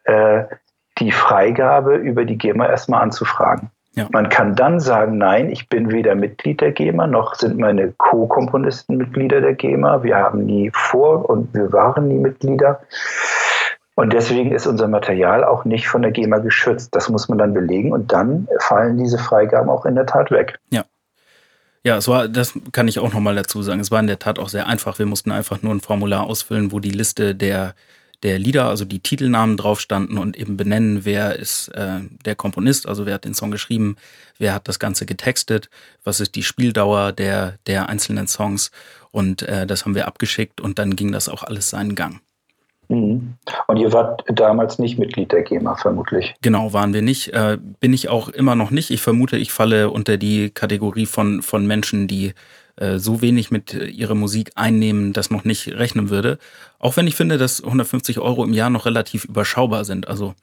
[0.03, 0.43] äh,
[0.99, 3.71] die Freigabe über die GEMA erstmal anzufragen.
[3.95, 4.07] Ja.
[4.11, 8.97] Man kann dann sagen, nein, ich bin weder Mitglied der GEMA, noch sind meine Co-Komponisten
[8.97, 10.01] Mitglieder der GEMA.
[10.03, 12.81] Wir haben nie vor und wir waren nie Mitglieder.
[13.95, 16.95] Und deswegen ist unser Material auch nicht von der GEMA geschützt.
[16.95, 20.59] Das muss man dann belegen und dann fallen diese Freigaben auch in der Tat weg.
[20.71, 20.83] Ja.
[21.85, 23.81] Ja, es war, das kann ich auch nochmal dazu sagen.
[23.81, 24.99] Es war in der Tat auch sehr einfach.
[24.99, 27.75] Wir mussten einfach nur ein Formular ausfüllen, wo die Liste der
[28.23, 32.87] der Lieder, also die Titelnamen drauf standen und eben benennen, wer ist äh, der Komponist,
[32.87, 33.97] also wer hat den Song geschrieben,
[34.39, 35.69] wer hat das Ganze getextet,
[36.03, 38.71] was ist die Spieldauer der, der einzelnen Songs
[39.11, 42.21] und äh, das haben wir abgeschickt und dann ging das auch alles seinen Gang.
[42.89, 43.35] Mhm.
[43.67, 46.35] Und ihr wart damals nicht Mitglied der GEMA, vermutlich.
[46.41, 47.29] Genau, waren wir nicht.
[47.33, 48.91] Äh, bin ich auch immer noch nicht.
[48.91, 52.33] Ich vermute, ich falle unter die Kategorie von, von Menschen, die
[52.75, 56.37] äh, so wenig mit äh, ihrer Musik einnehmen, das noch nicht rechnen würde.
[56.79, 60.07] Auch wenn ich finde, dass 150 Euro im Jahr noch relativ überschaubar sind.
[60.07, 60.35] Also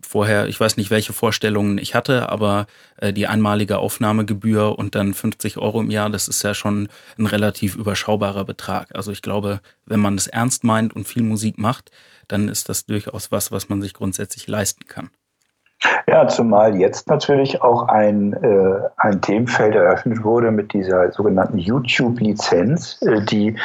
[0.00, 2.66] vorher, ich weiß nicht, welche Vorstellungen ich hatte, aber
[2.98, 7.26] äh, die einmalige Aufnahmegebühr und dann 50 Euro im Jahr, das ist ja schon ein
[7.26, 8.94] relativ überschaubarer Betrag.
[8.94, 11.90] Also ich glaube, wenn man es ernst meint und viel Musik macht,
[12.28, 15.10] dann ist das durchaus was, was man sich grundsätzlich leisten kann.
[16.06, 23.00] Ja, zumal jetzt natürlich auch ein, äh, ein Themenfeld eröffnet wurde mit dieser sogenannten YouTube-Lizenz,
[23.02, 23.56] äh, die,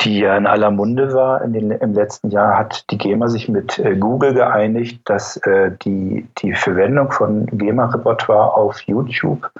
[0.00, 1.42] die ja in aller Munde war.
[1.42, 5.70] In den, Im letzten Jahr hat die GEMA sich mit äh, Google geeinigt, dass äh,
[5.82, 9.50] die, die Verwendung von GEMA-Repertoire auf YouTube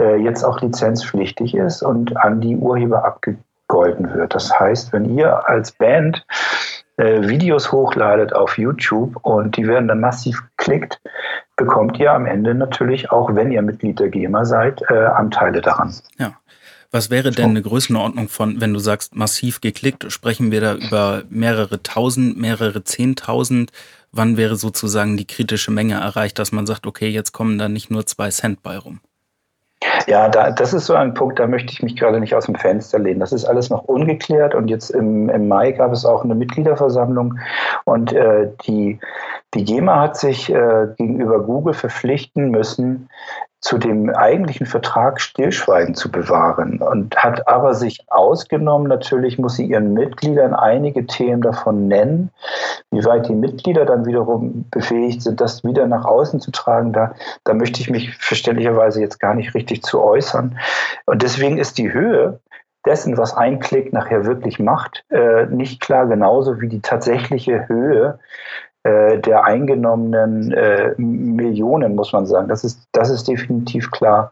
[0.00, 4.34] äh, jetzt auch lizenzpflichtig ist und an die Urheber abgegolten wird.
[4.34, 6.24] Das heißt, wenn ihr als Band
[6.96, 11.00] äh, Videos hochladet auf YouTube und die werden dann massiv geklickt,
[11.56, 15.94] bekommt ihr am Ende natürlich auch, wenn ihr Mitglied der GEMA seid, äh, Anteile daran.
[16.18, 16.34] Ja.
[16.94, 21.22] Was wäre denn eine Größenordnung von, wenn du sagst massiv geklickt, sprechen wir da über
[21.30, 23.72] mehrere tausend, mehrere zehntausend?
[24.12, 27.90] Wann wäre sozusagen die kritische Menge erreicht, dass man sagt, okay, jetzt kommen da nicht
[27.90, 29.00] nur zwei Cent bei rum?
[30.06, 32.54] Ja, da, das ist so ein Punkt, da möchte ich mich gerade nicht aus dem
[32.54, 33.20] Fenster lehnen.
[33.20, 37.38] Das ist alles noch ungeklärt und jetzt im, im Mai gab es auch eine Mitgliederversammlung
[37.84, 38.98] und äh, die,
[39.54, 43.08] die GEMA hat sich äh, gegenüber Google verpflichten müssen,
[43.62, 49.66] zu dem eigentlichen Vertrag Stillschweigen zu bewahren und hat aber sich ausgenommen, natürlich muss sie
[49.66, 52.30] ihren Mitgliedern einige Themen davon nennen.
[52.90, 57.14] Wie weit die Mitglieder dann wiederum befähigt sind, das wieder nach außen zu tragen, da,
[57.44, 60.58] da möchte ich mich verständlicherweise jetzt gar nicht richtig zu äußern.
[61.06, 62.40] Und deswegen ist die Höhe
[62.84, 68.18] dessen, was ein Klick nachher wirklich macht, äh, nicht klar, genauso wie die tatsächliche Höhe
[68.84, 72.48] der eingenommenen äh, Millionen, muss man sagen.
[72.48, 74.28] Das ist, das ist definitiv klar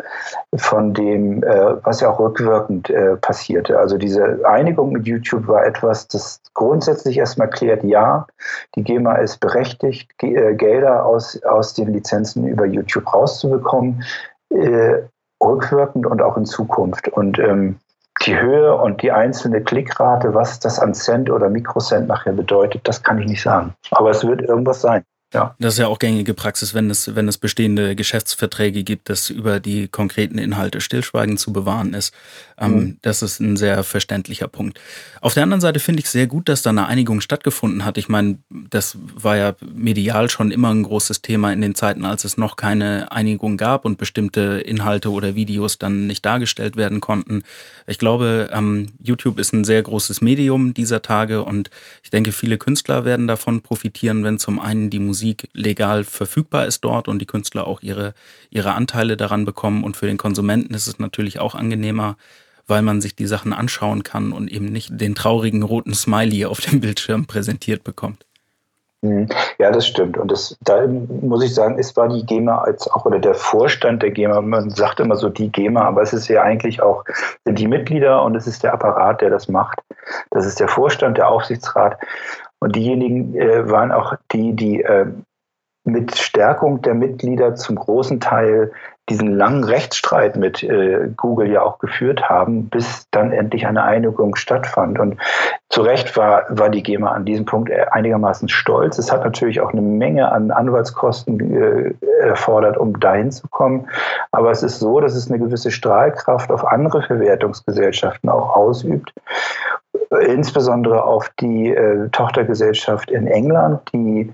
[0.57, 3.79] von dem, äh, was ja auch rückwirkend äh, passierte.
[3.79, 8.27] Also diese Einigung mit YouTube war etwas, das grundsätzlich erstmal klärt, ja,
[8.75, 14.03] die GEMA ist berechtigt, G Gelder aus, aus den Lizenzen über YouTube rauszubekommen,
[15.43, 17.09] rückwirkend und auch in Zukunft.
[17.09, 17.77] Und ähm,
[18.27, 23.03] die Höhe und die einzelne Klickrate, was das an Cent oder Mikrocent nachher bedeutet, das
[23.03, 23.75] kann ich nicht sagen.
[23.93, 25.05] Aber es wird irgendwas sein.
[25.33, 25.55] Ja.
[25.61, 29.61] Das ist ja auch gängige Praxis, wenn es, wenn es bestehende Geschäftsverträge gibt, dass über
[29.61, 32.13] die konkreten Inhalte Stillschweigen zu bewahren ist.
[32.59, 32.97] Ähm, mhm.
[33.03, 34.81] Das ist ein sehr verständlicher Punkt.
[35.21, 37.97] Auf der anderen Seite finde ich sehr gut, dass da eine Einigung stattgefunden hat.
[37.97, 42.25] Ich meine, das war ja medial schon immer ein großes Thema in den Zeiten, als
[42.25, 47.45] es noch keine Einigung gab und bestimmte Inhalte oder Videos dann nicht dargestellt werden konnten.
[47.87, 51.71] Ich glaube, ähm, YouTube ist ein sehr großes Medium dieser Tage und
[52.03, 56.65] ich denke, viele Künstler werden davon profitieren, wenn zum einen die Musik Musik legal verfügbar
[56.65, 58.15] ist dort und die Künstler auch ihre,
[58.49, 59.85] ihre Anteile daran bekommen.
[59.85, 62.17] Und für den Konsumenten ist es natürlich auch angenehmer,
[62.67, 66.61] weil man sich die Sachen anschauen kann und eben nicht den traurigen roten Smiley auf
[66.61, 68.25] dem Bildschirm präsentiert bekommt.
[69.03, 69.29] Mhm.
[69.59, 70.17] Ja, das stimmt.
[70.17, 74.03] Und das, da muss ich sagen, es war die GEMA als auch oder der Vorstand
[74.03, 77.05] der GEMA, man sagt immer so die GEMA, aber es ist ja eigentlich auch
[77.45, 79.81] sind die Mitglieder und es ist der Apparat, der das macht.
[80.31, 81.99] Das ist der Vorstand, der Aufsichtsrat.
[82.61, 85.07] Und diejenigen äh, waren auch die, die äh,
[85.85, 88.71] mit Stärkung der Mitglieder zum großen Teil
[89.09, 94.37] diesen langen Rechtsstreit mit äh, Google ja auch geführt haben, bis dann endlich eine Einigung
[94.37, 95.01] stattfand.
[95.01, 95.17] Und
[95.69, 98.99] zu Recht war, war die GEMA an diesem Punkt einigermaßen stolz.
[98.99, 103.89] Es hat natürlich auch eine Menge an Anwaltskosten äh, erfordert, um dahin zu kommen.
[104.31, 109.13] Aber es ist so, dass es eine gewisse Strahlkraft auf andere Verwertungsgesellschaften auch ausübt
[110.19, 114.33] insbesondere auf die äh, Tochtergesellschaft in England, die,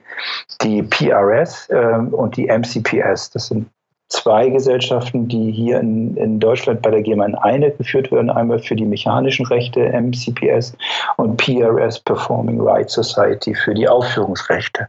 [0.62, 3.31] die PRS äh, und die MCPS.
[3.31, 3.69] Das sind
[4.09, 8.31] zwei Gesellschaften, die hier in, in Deutschland bei der GEMA in eine geführt werden.
[8.31, 10.77] Einmal für die mechanischen Rechte MCPS
[11.17, 14.89] und PRS Performing Rights Society für die Aufführungsrechte.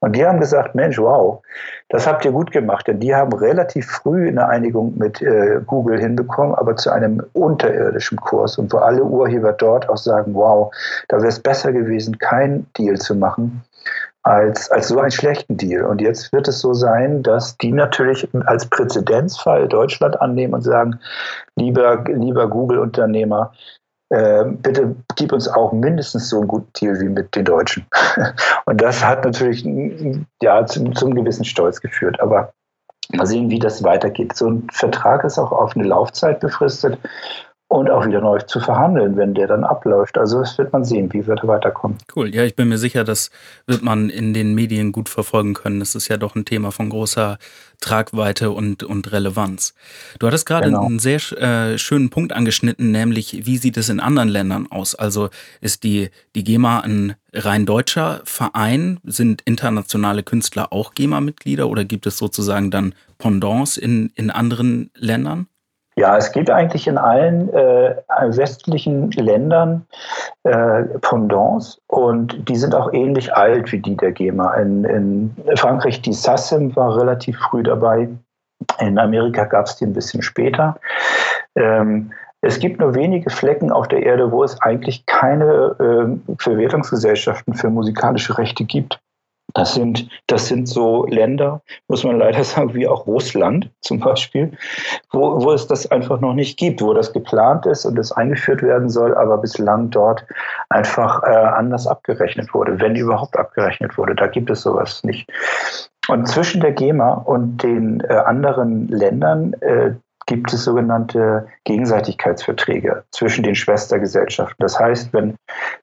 [0.00, 1.42] Und die haben gesagt, Mensch, wow,
[1.90, 6.00] das habt ihr gut gemacht, denn die haben relativ früh eine Einigung mit äh, Google
[6.00, 10.72] hinbekommen, aber zu einem unterirdischen Kurs und wo alle Urheber dort auch sagen, wow,
[11.08, 13.62] da wäre es besser gewesen, keinen Deal zu machen,
[14.22, 15.84] als, als so einen schlechten Deal.
[15.84, 20.98] Und jetzt wird es so sein, dass die natürlich als Präzedenzfall Deutschland annehmen und sagen,
[21.56, 23.52] lieber, lieber Google-Unternehmer,
[24.10, 27.86] äh, bitte gib uns auch mindestens so einen guten Deal wie mit den Deutschen.
[28.66, 29.64] Und das hat natürlich
[30.42, 32.20] ja, zum, zum gewissen Stolz geführt.
[32.20, 32.52] Aber
[33.12, 34.36] mal sehen, wie das weitergeht.
[34.36, 36.98] So ein Vertrag ist auch auf eine Laufzeit befristet
[37.70, 40.18] und auch wieder neu zu verhandeln, wenn der dann abläuft.
[40.18, 41.98] Also das wird man sehen, wie wird er weiterkommen.
[42.16, 43.30] Cool, ja, ich bin mir sicher, das
[43.64, 45.78] wird man in den Medien gut verfolgen können.
[45.78, 47.38] Das ist ja doch ein Thema von großer
[47.80, 49.74] Tragweite und, und Relevanz.
[50.18, 50.84] Du hattest gerade genau.
[50.84, 54.96] einen sehr äh, schönen Punkt angeschnitten, nämlich wie sieht es in anderen Ländern aus?
[54.96, 55.28] Also
[55.60, 58.98] ist die, die GEMA ein rein deutscher Verein?
[59.04, 65.46] Sind internationale Künstler auch GEMA-Mitglieder oder gibt es sozusagen dann Pendants in, in anderen Ländern?
[66.00, 67.94] Ja, es gibt eigentlich in allen äh,
[68.28, 69.86] westlichen Ländern
[70.44, 74.54] äh, Pendants und die sind auch ähnlich alt wie die der GEMA.
[74.54, 78.08] In, in Frankreich, die SACEM war relativ früh dabei.
[78.78, 80.80] In Amerika gab es die ein bisschen später.
[81.54, 87.52] Ähm, es gibt nur wenige Flecken auf der Erde, wo es eigentlich keine äh, Verwertungsgesellschaften
[87.52, 88.98] für musikalische Rechte gibt.
[89.60, 94.52] Das sind, das sind so Länder, muss man leider sagen, wie auch Russland zum Beispiel,
[95.12, 98.62] wo, wo es das einfach noch nicht gibt, wo das geplant ist und es eingeführt
[98.62, 100.24] werden soll, aber bislang dort
[100.70, 104.14] einfach äh, anders abgerechnet wurde, wenn überhaupt abgerechnet wurde.
[104.14, 105.30] Da gibt es sowas nicht.
[106.08, 109.90] Und zwischen der GEMA und den äh, anderen Ländern äh,
[110.24, 114.56] gibt es sogenannte Gegenseitigkeitsverträge zwischen den Schwestergesellschaften.
[114.60, 115.34] Das heißt, wenn,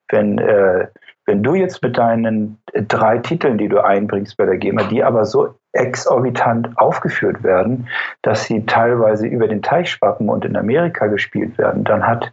[0.09, 0.87] wenn äh,
[1.27, 5.25] wenn du jetzt mit deinen drei Titeln, die du einbringst bei der GEMA, die aber
[5.25, 7.89] so exorbitant aufgeführt werden,
[8.21, 12.31] dass sie teilweise über den Teich schwappen und in Amerika gespielt werden, dann hat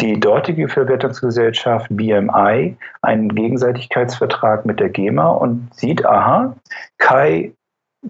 [0.00, 6.56] die dortige Verwertungsgesellschaft BMI einen Gegenseitigkeitsvertrag mit der GEMA und sieht, aha,
[6.98, 7.52] Kai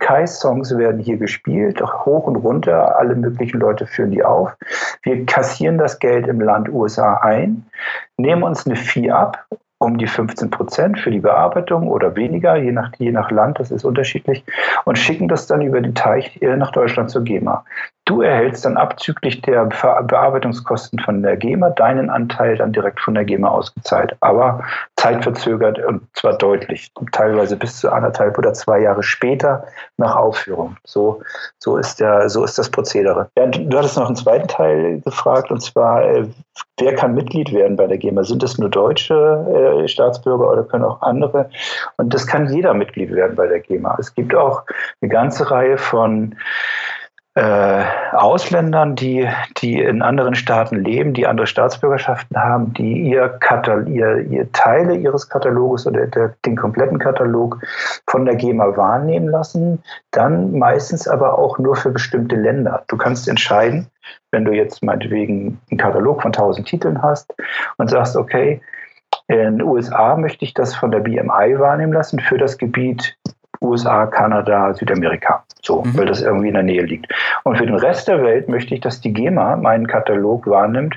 [0.01, 4.57] Kais Songs werden hier gespielt, hoch und runter, alle möglichen Leute führen die auf.
[5.03, 7.65] Wir kassieren das Geld im Land USA ein,
[8.17, 9.47] nehmen uns eine Fee ab
[9.79, 13.71] um die 15 Prozent für die Bearbeitung oder weniger, je nach, je nach Land, das
[13.71, 14.45] ist unterschiedlich,
[14.85, 17.65] und schicken das dann über den Teich nach Deutschland zur GEMA.
[18.07, 23.25] Du erhältst dann abzüglich der Bearbeitungskosten von der GEMA deinen Anteil dann direkt von der
[23.25, 24.63] GEMA ausgezahlt, aber
[24.97, 30.77] zeitverzögert und zwar deutlich, teilweise bis zu anderthalb oder zwei Jahre später nach Aufführung.
[30.85, 31.23] So,
[31.59, 33.31] so, ist, der, so ist das Prozedere.
[33.39, 36.27] Ja, du hattest noch einen zweiten Teil gefragt und zwar, äh,
[36.79, 38.23] wer kann Mitglied werden bei der GEMA?
[38.25, 39.15] Sind es nur deutsche
[39.85, 41.49] äh, Staatsbürger oder können auch andere?
[41.97, 43.97] Und das kann jeder Mitglied werden bei der GEMA.
[43.99, 44.65] Es gibt auch
[45.01, 46.35] eine ganze Reihe von
[47.35, 53.39] äh, Ausländern, die, die in anderen Staaten leben, die andere Staatsbürgerschaften haben, die ihr,
[53.87, 57.61] ihr, ihr Teile ihres Kataloges oder der, den kompletten Katalog
[58.07, 62.85] von der GEMA wahrnehmen lassen, dann meistens aber auch nur für bestimmte Länder.
[62.87, 63.89] Du kannst entscheiden,
[64.31, 67.35] wenn du jetzt meinetwegen einen Katalog von 1000 Titeln hast
[67.79, 68.61] und sagst, okay,
[69.27, 73.17] in den USA möchte ich das von der BMI wahrnehmen lassen für das Gebiet
[73.61, 75.45] USA, Kanada, Südamerika.
[75.63, 75.97] So, mhm.
[75.97, 77.13] weil das irgendwie in der Nähe liegt.
[77.45, 80.97] Und für den Rest der Welt möchte ich, dass die GEMA meinen Katalog wahrnimmt.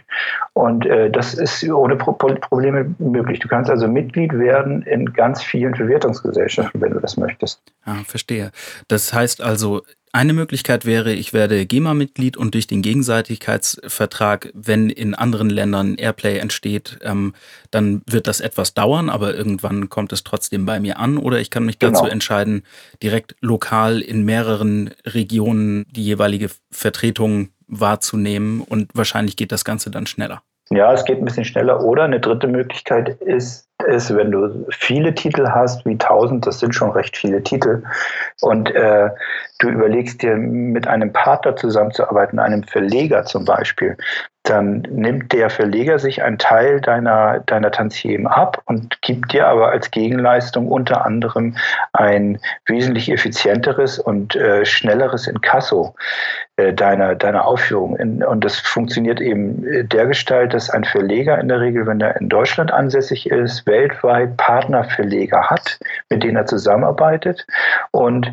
[0.54, 3.40] Und äh, das ist ohne Pro Probleme möglich.
[3.40, 7.62] Du kannst also Mitglied werden in ganz vielen Verwertungsgesellschaften, wenn du das möchtest.
[7.86, 8.52] Ja, verstehe.
[8.88, 15.14] Das heißt also, eine Möglichkeit wäre, ich werde GEMA-Mitglied und durch den Gegenseitigkeitsvertrag, wenn in
[15.16, 17.34] anderen Ländern Airplay entsteht, ähm,
[17.72, 21.18] dann wird das etwas dauern, aber irgendwann kommt es trotzdem bei mir an.
[21.18, 22.14] Oder ich kann mich dazu genau.
[22.14, 22.64] entscheiden,
[23.04, 30.08] direkt lokal in mehreren Regionen die jeweilige Vertretung wahrzunehmen und wahrscheinlich geht das Ganze dann
[30.08, 30.42] schneller.
[30.70, 31.84] Ja, es geht ein bisschen schneller.
[31.84, 36.74] Oder eine dritte Möglichkeit ist, ist, wenn du viele Titel hast, wie 1000, das sind
[36.74, 37.84] schon recht viele Titel,
[38.42, 39.10] und äh,
[39.60, 43.96] du überlegst dir, mit einem Partner zusammenzuarbeiten, einem Verleger zum Beispiel,
[44.50, 49.70] dann nimmt der Verleger sich einen Teil deiner, deiner Tantiemen ab und gibt dir aber
[49.72, 51.58] als Gegenleistung unter anderem
[51.94, 55.96] ein wesentlich effizienteres und äh, schnelleres Inkasso
[56.56, 57.98] äh, deiner, deiner Aufführung.
[57.98, 62.20] In, und das funktioniert eben äh, dergestalt, dass ein Verleger in der Regel, wenn er
[62.20, 67.46] in Deutschland ansässig ist, weltweit Partnerverleger hat, mit denen er zusammenarbeitet.
[67.92, 68.32] Und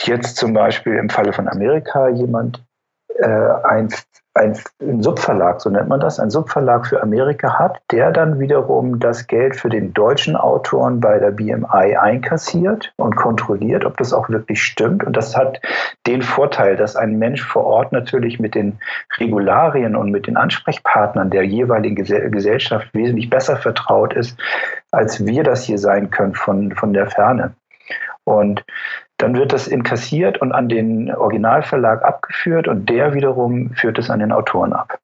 [0.00, 2.64] jetzt zum Beispiel im Falle von Amerika jemand
[3.18, 3.26] äh,
[3.64, 3.88] ein
[4.34, 8.98] ein, ein Subverlag, so nennt man das, ein Subverlag für Amerika hat, der dann wiederum
[8.98, 14.30] das Geld für den deutschen Autoren bei der BMI einkassiert und kontrolliert, ob das auch
[14.30, 15.04] wirklich stimmt.
[15.04, 15.60] Und das hat
[16.06, 18.78] den Vorteil, dass ein Mensch vor Ort natürlich mit den
[19.18, 24.38] Regularien und mit den Ansprechpartnern der jeweiligen Gesellschaft wesentlich besser vertraut ist,
[24.90, 27.54] als wir das hier sein können von, von der Ferne.
[28.24, 28.64] Und
[29.22, 34.18] dann wird das inkassiert und an den Originalverlag abgeführt und der wiederum führt es an
[34.18, 34.98] den Autoren ab.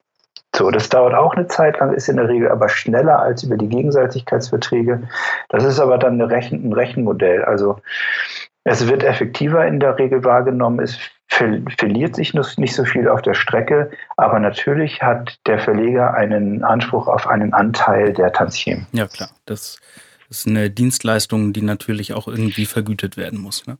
[0.57, 3.57] So, das dauert auch eine Zeit lang, ist in der Regel aber schneller als über
[3.57, 5.05] die Gegenseitigkeitsverträge.
[5.51, 7.45] Das ist aber dann Rechen, ein Rechenmodell.
[7.45, 7.79] Also
[8.65, 13.35] es wird effektiver in der Regel wahrgenommen, es verliert sich nicht so viel auf der
[13.35, 18.87] Strecke, aber natürlich hat der Verleger einen Anspruch auf einen Anteil der Tantiemen.
[18.93, 19.29] Ja, klar.
[19.45, 19.79] Das
[20.29, 23.67] ist eine Dienstleistung, die natürlich auch irgendwie vergütet werden muss.
[23.67, 23.79] Ne?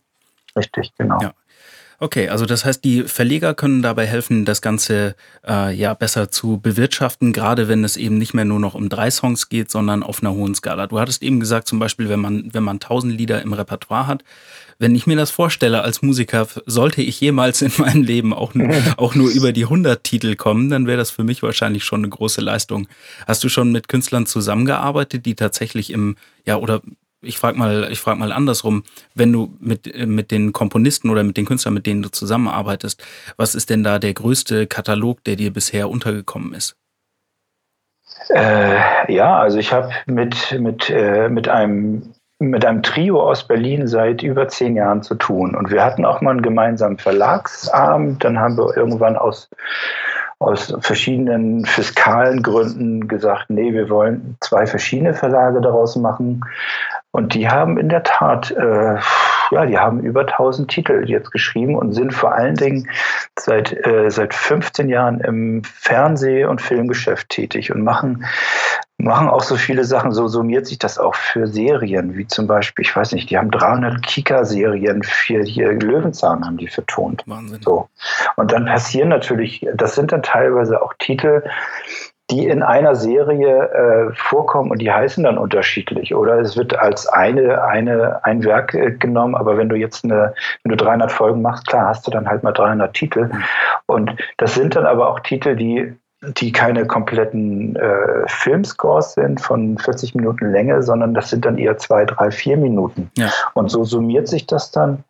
[0.59, 1.19] Richtig, genau.
[1.23, 1.35] Ja.
[2.01, 6.59] Okay, also das heißt, die Verleger können dabei helfen, das Ganze äh, ja besser zu
[6.61, 10.23] bewirtschaften, gerade wenn es eben nicht mehr nur noch um drei Songs geht, sondern auf
[10.23, 10.87] einer hohen Skala.
[10.87, 14.23] Du hattest eben gesagt, zum Beispiel, wenn man wenn man tausend Lieder im Repertoire hat,
[14.79, 18.55] wenn ich mir das vorstelle als Musiker, sollte ich jemals in meinem Leben auch,
[18.97, 22.11] auch nur über die 100 Titel kommen, dann wäre das für mich wahrscheinlich schon eine
[22.11, 22.87] große Leistung.
[23.27, 26.15] Hast du schon mit Künstlern zusammengearbeitet, die tatsächlich im
[26.47, 26.81] ja oder
[27.21, 31.37] ich frage mal, ich frage mal andersrum, wenn du mit, mit den Komponisten oder mit
[31.37, 33.03] den Künstlern, mit denen du zusammenarbeitest,
[33.37, 36.77] was ist denn da der größte Katalog, der dir bisher untergekommen ist?
[38.31, 43.87] Äh, ja, also ich habe mit, mit, äh, mit, einem, mit einem Trio aus Berlin
[43.87, 45.55] seit über zehn Jahren zu tun.
[45.55, 48.23] Und wir hatten auch mal einen gemeinsamen Verlagsabend.
[48.23, 49.49] Dann haben wir irgendwann aus
[50.41, 56.43] aus verschiedenen fiskalen Gründen gesagt, nee, wir wollen zwei verschiedene Verlage daraus machen.
[57.11, 58.99] Und die haben in der Tat, äh,
[59.51, 62.89] ja, die haben über 1000 Titel jetzt geschrieben und sind vor allen Dingen
[63.37, 68.25] seit, äh, seit 15 Jahren im Fernseh- und Filmgeschäft tätig und machen
[68.99, 72.85] machen auch so viele Sachen, so summiert sich das auch für Serien, wie zum Beispiel,
[72.85, 77.23] ich weiß nicht, die haben 300 Kika-Serien für hier Löwenzahn haben die vertont.
[77.27, 77.63] Wahnsinn.
[77.63, 77.89] So.
[78.37, 81.43] Und dann passieren natürlich, das sind dann teilweise auch Titel,
[82.31, 86.15] die in einer Serie äh, vorkommen und die heißen dann unterschiedlich.
[86.15, 90.35] Oder es wird als eine, eine, ein Werk äh, genommen, aber wenn du jetzt eine,
[90.63, 93.31] wenn du 300 Folgen machst, klar, hast du dann halt mal 300 Titel.
[93.33, 93.45] Mhm.
[93.87, 99.79] Und das sind dann aber auch Titel, die die keine kompletten äh, Filmscores sind von
[99.79, 103.11] 40 Minuten Länge, sondern das sind dann eher zwei, drei, vier Minuten.
[103.17, 103.31] Ja.
[103.55, 105.05] Und so summiert sich das dann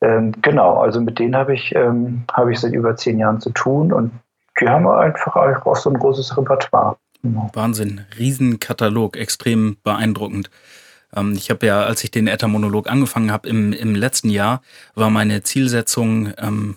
[0.00, 3.50] Ähm, genau, also mit denen habe ich, ähm, hab ich seit über zehn Jahren zu
[3.50, 4.12] tun und
[4.60, 5.34] die haben einfach
[5.66, 6.96] auch so ein großes Repertoire.
[7.22, 7.50] Genau.
[7.52, 10.50] Wahnsinn, Riesenkatalog, extrem beeindruckend.
[11.14, 14.62] Ähm, ich habe ja, als ich den Äther-Monolog angefangen habe im, im letzten Jahr,
[14.94, 16.76] war meine Zielsetzung, ähm,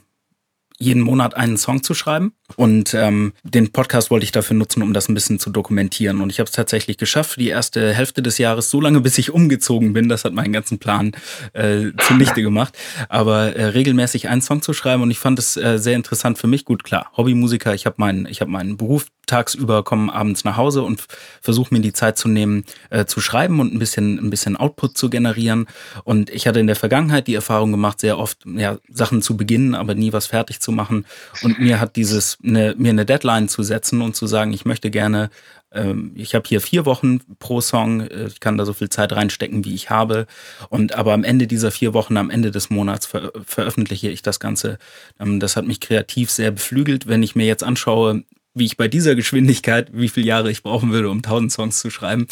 [0.81, 2.33] jeden Monat einen Song zu schreiben.
[2.57, 6.21] Und ähm, den Podcast wollte ich dafür nutzen, um das ein bisschen zu dokumentieren.
[6.21, 9.31] Und ich habe es tatsächlich geschafft, die erste Hälfte des Jahres, so lange bis ich
[9.31, 10.09] umgezogen bin.
[10.09, 11.13] Das hat meinen ganzen Plan
[11.53, 12.77] äh, zunichte gemacht.
[13.07, 15.03] Aber äh, regelmäßig einen Song zu schreiben.
[15.03, 16.65] Und ich fand es äh, sehr interessant für mich.
[16.65, 20.83] Gut, klar, Hobbymusiker, ich habe meinen, ich habe meinen Beruf tagsüber, komme abends nach Hause
[20.83, 21.05] und
[21.41, 24.97] versuche mir die Zeit zu nehmen, äh, zu schreiben und ein bisschen, ein bisschen Output
[24.97, 25.67] zu generieren.
[26.03, 29.73] Und ich hatte in der Vergangenheit die Erfahrung gemacht, sehr oft ja, Sachen zu beginnen,
[29.73, 31.05] aber nie was fertig zu machen.
[31.41, 34.91] Und mir hat dieses eine, mir eine Deadline zu setzen und zu sagen, ich möchte
[34.91, 35.29] gerne,
[35.71, 39.13] ähm, ich habe hier vier Wochen pro Song, äh, ich kann da so viel Zeit
[39.13, 40.27] reinstecken, wie ich habe.
[40.69, 44.39] Und aber am Ende dieser vier Wochen, am Ende des Monats ver veröffentliche ich das
[44.39, 44.77] Ganze.
[45.19, 47.07] Ähm, das hat mich kreativ sehr beflügelt.
[47.07, 48.23] Wenn ich mir jetzt anschaue,
[48.53, 51.89] wie ich bei dieser Geschwindigkeit, wie viele Jahre ich brauchen würde, um 1000 Songs zu
[51.89, 52.27] schreiben,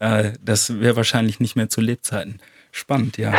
[0.00, 2.40] äh, das wäre wahrscheinlich nicht mehr zu Lebzeiten.
[2.74, 3.34] Spannend, ja.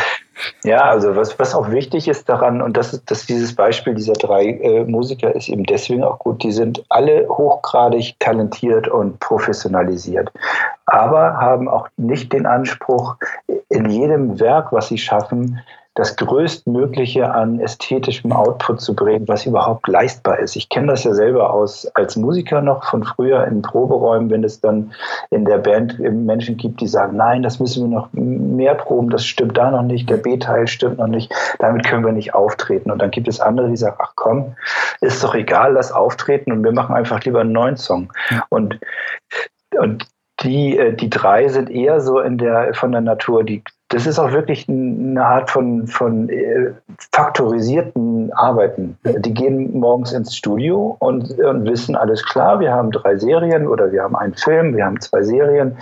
[0.64, 4.14] Ja, also was, was auch wichtig ist daran, und das ist dass dieses Beispiel dieser
[4.14, 10.32] drei äh, Musiker ist eben deswegen auch gut, die sind alle hochgradig talentiert und professionalisiert,
[10.86, 13.16] aber haben auch nicht den Anspruch,
[13.70, 15.60] in jedem Werk, was sie schaffen,
[15.96, 20.56] das Größtmögliche an ästhetischem Output zu bringen, was überhaupt leistbar ist.
[20.56, 24.60] Ich kenne das ja selber aus als Musiker noch von früher in Proberäumen, wenn es
[24.60, 24.92] dann
[25.30, 29.26] in der Band Menschen gibt, die sagen, nein, das müssen wir noch mehr proben, das
[29.26, 32.90] stimmt da noch nicht, der B-Teil stimmt noch nicht, damit können wir nicht auftreten.
[32.90, 34.56] Und dann gibt es andere, die sagen, ach komm,
[35.02, 38.12] ist doch egal, lass auftreten und wir machen einfach lieber einen neuen Song.
[38.50, 38.80] Und
[39.78, 40.08] und
[40.42, 43.64] die, äh, die drei sind eher so in der, von der Natur, die,
[43.94, 46.72] das ist auch wirklich eine Art von, von äh,
[47.12, 48.98] faktorisierten Arbeiten.
[49.04, 53.92] Die gehen morgens ins Studio und, und wissen, alles klar, wir haben drei Serien oder
[53.92, 55.78] wir haben einen Film, wir haben zwei Serien.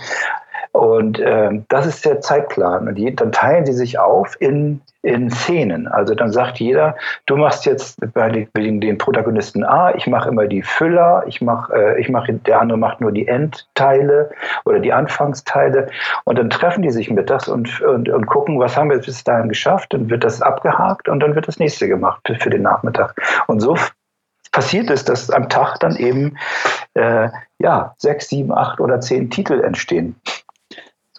[0.72, 2.88] Und äh, das ist der Zeitplan.
[2.88, 5.88] Und die, dann teilen sie sich auf in in Szenen.
[5.88, 6.96] Also dann sagt jeder,
[7.26, 11.72] du machst jetzt bei den, den Protagonisten A, ich mache immer die Füller, ich mache,
[11.74, 14.30] äh, ich mache, der andere macht nur die Endteile
[14.64, 15.88] oder die Anfangsteile.
[16.24, 19.48] Und dann treffen die sich mittags und, und, und gucken, was haben wir bis dahin
[19.48, 19.92] geschafft.
[19.92, 23.14] Dann wird das abgehakt und dann wird das nächste gemacht für, für den Nachmittag.
[23.48, 23.76] Und so
[24.52, 26.36] passiert es, dass am Tag dann eben
[26.94, 27.28] äh,
[27.58, 30.14] ja sechs, sieben, acht oder zehn Titel entstehen.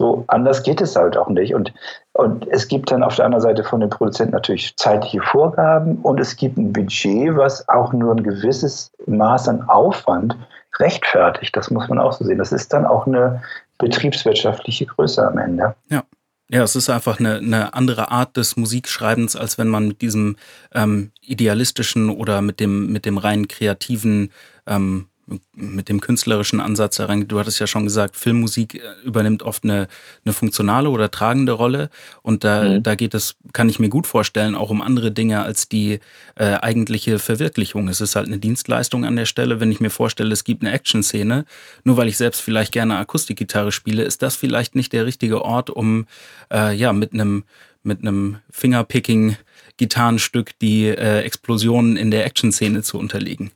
[0.03, 1.55] So anders geht es halt auch nicht.
[1.55, 1.73] Und,
[2.11, 6.19] und es gibt dann auf der anderen Seite von den Produzenten natürlich zeitliche Vorgaben und
[6.19, 10.35] es gibt ein Budget, was auch nur ein gewisses Maß an Aufwand
[10.77, 11.55] rechtfertigt.
[11.55, 12.37] Das muss man auch so sehen.
[12.37, 13.41] Das ist dann auch eine
[13.77, 15.73] betriebswirtschaftliche Größe am Ende.
[15.89, 16.03] Ja.
[16.49, 20.35] Ja, es ist einfach eine, eine andere Art des Musikschreibens, als wenn man mit diesem
[20.73, 24.29] ähm, idealistischen oder mit dem, mit dem rein kreativen
[24.67, 25.07] ähm,
[25.55, 27.31] mit dem künstlerischen Ansatz herangeht.
[27.31, 29.87] Du hattest ja schon gesagt, Filmmusik äh, übernimmt oft eine,
[30.25, 31.89] eine funktionale oder tragende Rolle.
[32.21, 32.83] Und da, mhm.
[32.83, 35.99] da geht es, kann ich mir gut vorstellen, auch um andere Dinge als die
[36.35, 37.87] äh, eigentliche Verwirklichung.
[37.87, 39.59] Es ist halt eine Dienstleistung an der Stelle.
[39.59, 41.45] Wenn ich mir vorstelle, es gibt eine Action-Szene,
[41.83, 45.69] nur weil ich selbst vielleicht gerne Akustikgitarre spiele, ist das vielleicht nicht der richtige Ort,
[45.69, 46.05] um
[46.51, 47.43] äh, ja mit einem
[47.85, 49.35] mit einem Fingerpicking
[49.75, 53.51] Gitarrenstück die äh, Explosionen in der Action-Szene zu unterlegen.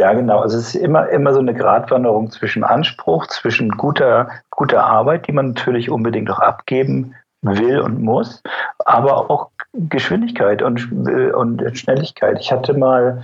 [0.00, 0.40] Ja, genau.
[0.40, 5.32] Also es ist immer, immer so eine Gratwanderung zwischen Anspruch, zwischen guter, guter Arbeit, die
[5.32, 8.42] man natürlich unbedingt auch abgeben will und muss,
[8.86, 10.90] aber auch Geschwindigkeit und,
[11.34, 12.38] und Schnelligkeit.
[12.40, 13.22] Ich hatte mal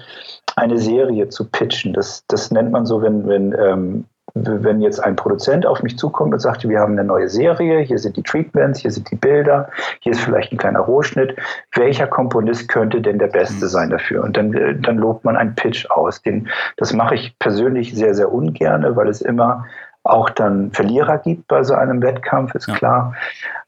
[0.57, 1.95] eine Serie zu pitchen.
[1.95, 4.05] Das, das nennt man so, wenn, wenn ähm,
[4.45, 7.99] wenn jetzt ein Produzent auf mich zukommt und sagt, wir haben eine neue Serie, hier
[7.99, 9.71] sind die Treatments, hier sind die Bilder,
[10.01, 11.37] hier ist vielleicht ein kleiner Rohschnitt,
[11.75, 13.69] welcher Komponist könnte denn der Beste mhm.
[13.69, 14.23] sein dafür?
[14.23, 16.21] Und dann, äh, dann lobt man einen Pitch aus.
[16.23, 19.65] Den, das mache ich persönlich sehr, sehr ungern, weil es immer
[20.03, 22.75] auch dann Verlierer gibt bei so einem Wettkampf, ist ja.
[22.75, 23.15] klar.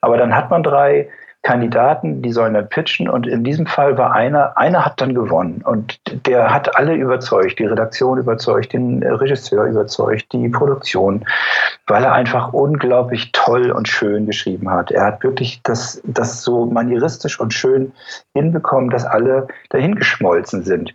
[0.01, 1.09] Aber dann hat man drei
[1.49, 5.63] Kandidaten, die sollen dann pitchen und in diesem Fall war einer, einer hat dann gewonnen
[5.65, 11.25] und der hat alle überzeugt, die Redaktion überzeugt, den Regisseur überzeugt, die Produktion,
[11.87, 14.91] weil er einfach unglaublich toll und schön geschrieben hat.
[14.91, 17.93] Er hat wirklich das, das so manieristisch und schön
[18.35, 20.93] hinbekommen, dass alle dahingeschmolzen sind.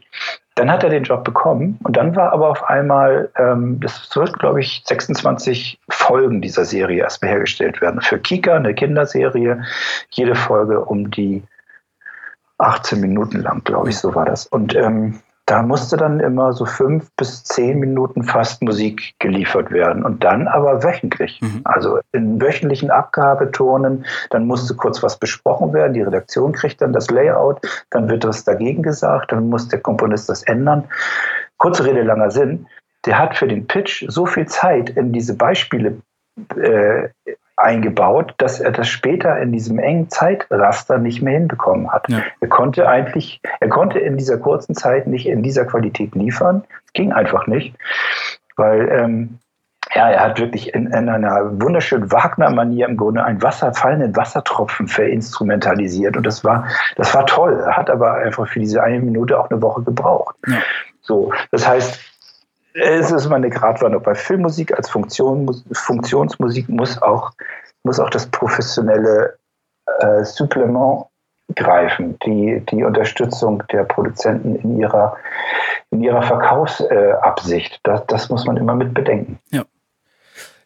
[0.56, 4.38] Dann hat er den Job bekommen und dann war aber auf einmal, ähm, das wird,
[4.38, 8.02] glaube ich, 26 Folgen dieser Serie erstmal hergestellt werden.
[8.02, 9.64] Für Kika, eine Kinderserie,
[10.12, 11.44] jede Folge um die
[12.60, 14.46] 18 Minuten lang, glaube ich, so war das.
[14.46, 20.04] Und ähm, da musste dann immer so fünf bis zehn Minuten fast Musik geliefert werden
[20.04, 21.42] und dann aber wöchentlich.
[21.42, 21.62] Mhm.
[21.66, 27.10] Also in wöchentlichen Abgabetonen, dann musste kurz was besprochen werden, die Redaktion kriegt dann das
[27.12, 30.86] Layout, dann wird was dagegen gesagt, dann muss der Komponist das ändern.
[31.58, 32.68] Kurze Rede, langer Sinn.
[33.06, 35.98] Der hat für den Pitch so viel Zeit in diese Beispiele
[36.56, 37.10] äh,
[37.56, 42.10] eingebaut, dass er das später in diesem engen Zeitraster nicht mehr hinbekommen hat.
[42.10, 42.22] Ja.
[42.40, 46.64] Er konnte eigentlich, er konnte in dieser kurzen Zeit nicht in dieser Qualität liefern.
[46.88, 47.76] Es ging einfach nicht,
[48.56, 49.40] weil ähm,
[49.96, 54.88] ja, er hat wirklich in, in einer wunderschönen Wagner-Manier im Grunde einen Wasser, fallenden Wassertropfen
[54.88, 56.18] verinstrumentalisiert.
[56.18, 57.62] Und das war, das war toll.
[57.66, 60.36] Er hat aber einfach für diese eine Minute auch eine Woche gebraucht.
[60.48, 60.58] Ja.
[61.02, 62.00] So, das heißt,
[62.74, 64.04] es ist immer eine Gratwanderung.
[64.04, 67.32] Bei Filmmusik als Funktion, Funktionsmusik muss auch,
[67.84, 69.38] muss auch das professionelle
[70.00, 71.06] äh, Supplement
[71.56, 75.18] greifen, die, die Unterstützung der Produzenten in ihrer,
[75.92, 77.76] in ihrer Verkaufsabsicht.
[77.76, 79.40] Äh, das, das muss man immer mit bedenken.
[79.52, 79.64] Ja.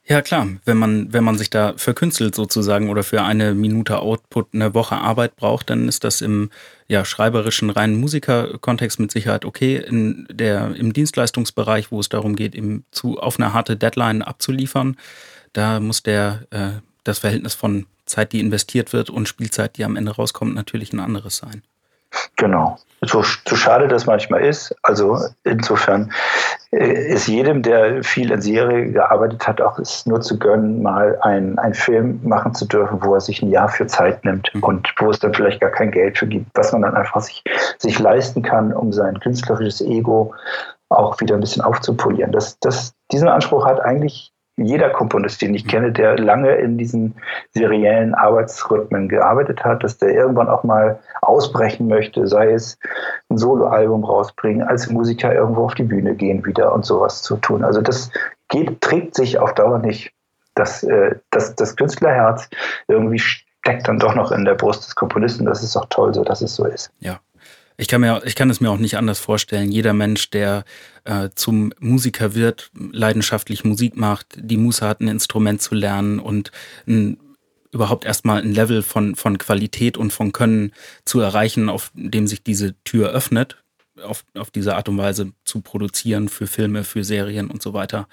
[0.10, 0.48] Ja, klar.
[0.64, 4.96] Wenn man, wenn man sich da verkünstelt sozusagen oder für eine Minute Output eine Woche
[4.96, 6.50] Arbeit braucht, dann ist das im
[6.88, 9.76] ja, schreiberischen reinen Musikerkontext mit Sicherheit okay.
[9.76, 14.96] In der, Im Dienstleistungsbereich, wo es darum geht, eben zu, auf eine harte Deadline abzuliefern,
[15.52, 19.98] da muss der, äh, das Verhältnis von Zeit, die investiert wird und Spielzeit, die am
[19.98, 21.64] Ende rauskommt, natürlich ein anderes sein.
[22.38, 22.78] Genau.
[23.02, 24.76] So, so schade das manchmal ist.
[24.82, 26.12] Also insofern
[26.72, 31.18] äh, ist jedem, der viel in Serie gearbeitet hat, auch es nur zu gönnen, mal
[31.22, 34.64] einen, einen Film machen zu dürfen, wo er sich ein Jahr für Zeit nimmt mhm.
[34.64, 37.44] und wo es dann vielleicht gar kein Geld für gibt, was man dann einfach sich,
[37.78, 40.34] sich leisten kann, um sein künstlerisches Ego
[40.90, 42.32] auch wieder ein bisschen aufzupolieren.
[42.32, 45.70] Das, das, diesen Anspruch hat eigentlich jeder Komponist, den ich mhm.
[45.70, 47.16] kenne, der lange in diesen
[47.54, 52.78] seriellen Arbeitsrhythmen gearbeitet hat, dass der irgendwann auch mal ausbrechen möchte, sei es
[53.30, 57.64] ein Soloalbum rausbringen, als Musiker irgendwo auf die Bühne gehen wieder und sowas zu tun.
[57.64, 58.12] Also das
[58.50, 60.12] geht, trägt sich auf Dauer nicht.
[60.56, 62.50] Das, äh, das, das Künstlerherz
[62.88, 65.46] irgendwie steckt dann doch noch in der Brust des Komponisten.
[65.46, 66.92] Das ist auch toll, so dass es so ist.
[67.00, 67.20] Ja,
[67.78, 69.72] ich kann, mir, ich kann es mir auch nicht anders vorstellen.
[69.72, 70.66] Jeder Mensch, der
[71.04, 76.52] äh, zum Musiker wird, leidenschaftlich Musik macht, die Muße hat, ein Instrument zu lernen und
[76.88, 77.20] ein,
[77.72, 80.72] überhaupt erstmal ein Level von, von Qualität und von Können
[81.06, 83.64] zu erreichen, auf dem sich diese Tür öffnet,
[84.02, 88.08] auf, auf diese Art und Weise zu produzieren für Filme, für Serien und so weiter.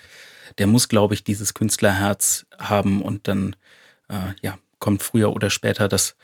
[0.59, 3.57] Der muss, glaube ich, dieses Künstlerherz haben und dann
[4.09, 6.17] äh, ja, kommt früher oder später das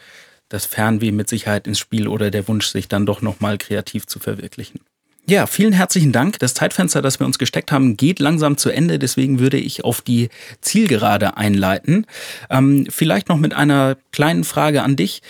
[0.51, 4.19] das Fernweh mit Sicherheit ins Spiel oder der Wunsch, sich dann doch nochmal kreativ zu
[4.19, 4.81] verwirklichen.
[5.27, 6.39] Ja, vielen herzlichen Dank.
[6.41, 8.99] Das Zeitfenster, das wir uns gesteckt haben, geht langsam zu Ende.
[8.99, 10.29] Deswegen würde ich auf die
[10.61, 12.07] Zielgerade einleiten.
[12.51, 15.23] Ähm, vielleicht noch mit einer kleinen Frage an dich.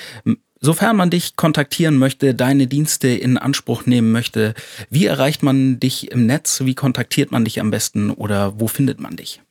[0.58, 4.54] Sofern man dich kontaktieren möchte, deine Dienste in Anspruch nehmen möchte,
[4.88, 6.62] wie erreicht man dich im Netz?
[6.64, 9.42] Wie kontaktiert man dich am besten oder wo findet man dich?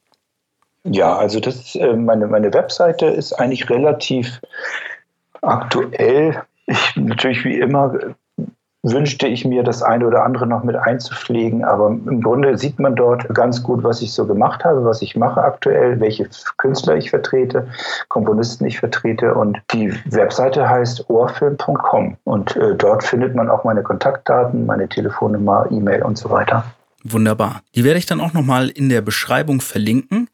[0.84, 4.40] Ja, also das, äh, meine, meine Webseite ist eigentlich relativ
[5.42, 7.94] Aktuell, ich, natürlich wie immer,
[8.82, 11.64] wünschte ich mir, das eine oder andere noch mit einzupflegen.
[11.64, 15.16] Aber im Grunde sieht man dort ganz gut, was ich so gemacht habe, was ich
[15.16, 17.68] mache aktuell, welche Künstler ich vertrete,
[18.08, 19.34] Komponisten ich vertrete.
[19.34, 22.18] Und die Webseite heißt ohrfilm.com.
[22.24, 26.64] Und äh, dort findet man auch meine Kontaktdaten, meine Telefonnummer, E-Mail und so weiter.
[27.04, 27.62] Wunderbar.
[27.76, 30.30] Die werde ich dann auch nochmal in der Beschreibung verlinken.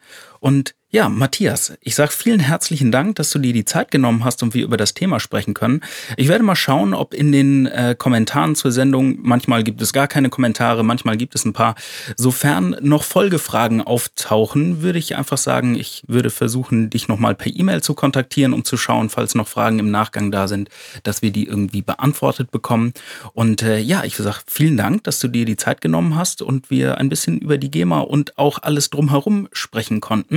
[0.46, 4.44] Und ja, Matthias, ich sage vielen herzlichen Dank, dass du dir die Zeit genommen hast
[4.44, 5.82] und wir über das Thema sprechen können.
[6.16, 10.08] Ich werde mal schauen, ob in den äh, Kommentaren zur Sendung, manchmal gibt es gar
[10.08, 11.76] keine Kommentare, manchmal gibt es ein paar.
[12.16, 17.82] Sofern noch Folgefragen auftauchen, würde ich einfach sagen, ich würde versuchen, dich nochmal per E-Mail
[17.82, 20.70] zu kontaktieren, um zu schauen, falls noch Fragen im Nachgang da sind,
[21.04, 22.94] dass wir die irgendwie beantwortet bekommen.
[23.34, 26.70] Und äh, ja, ich sage vielen Dank, dass du dir die Zeit genommen hast und
[26.70, 30.35] wir ein bisschen über die GEMA und auch alles drumherum sprechen konnten.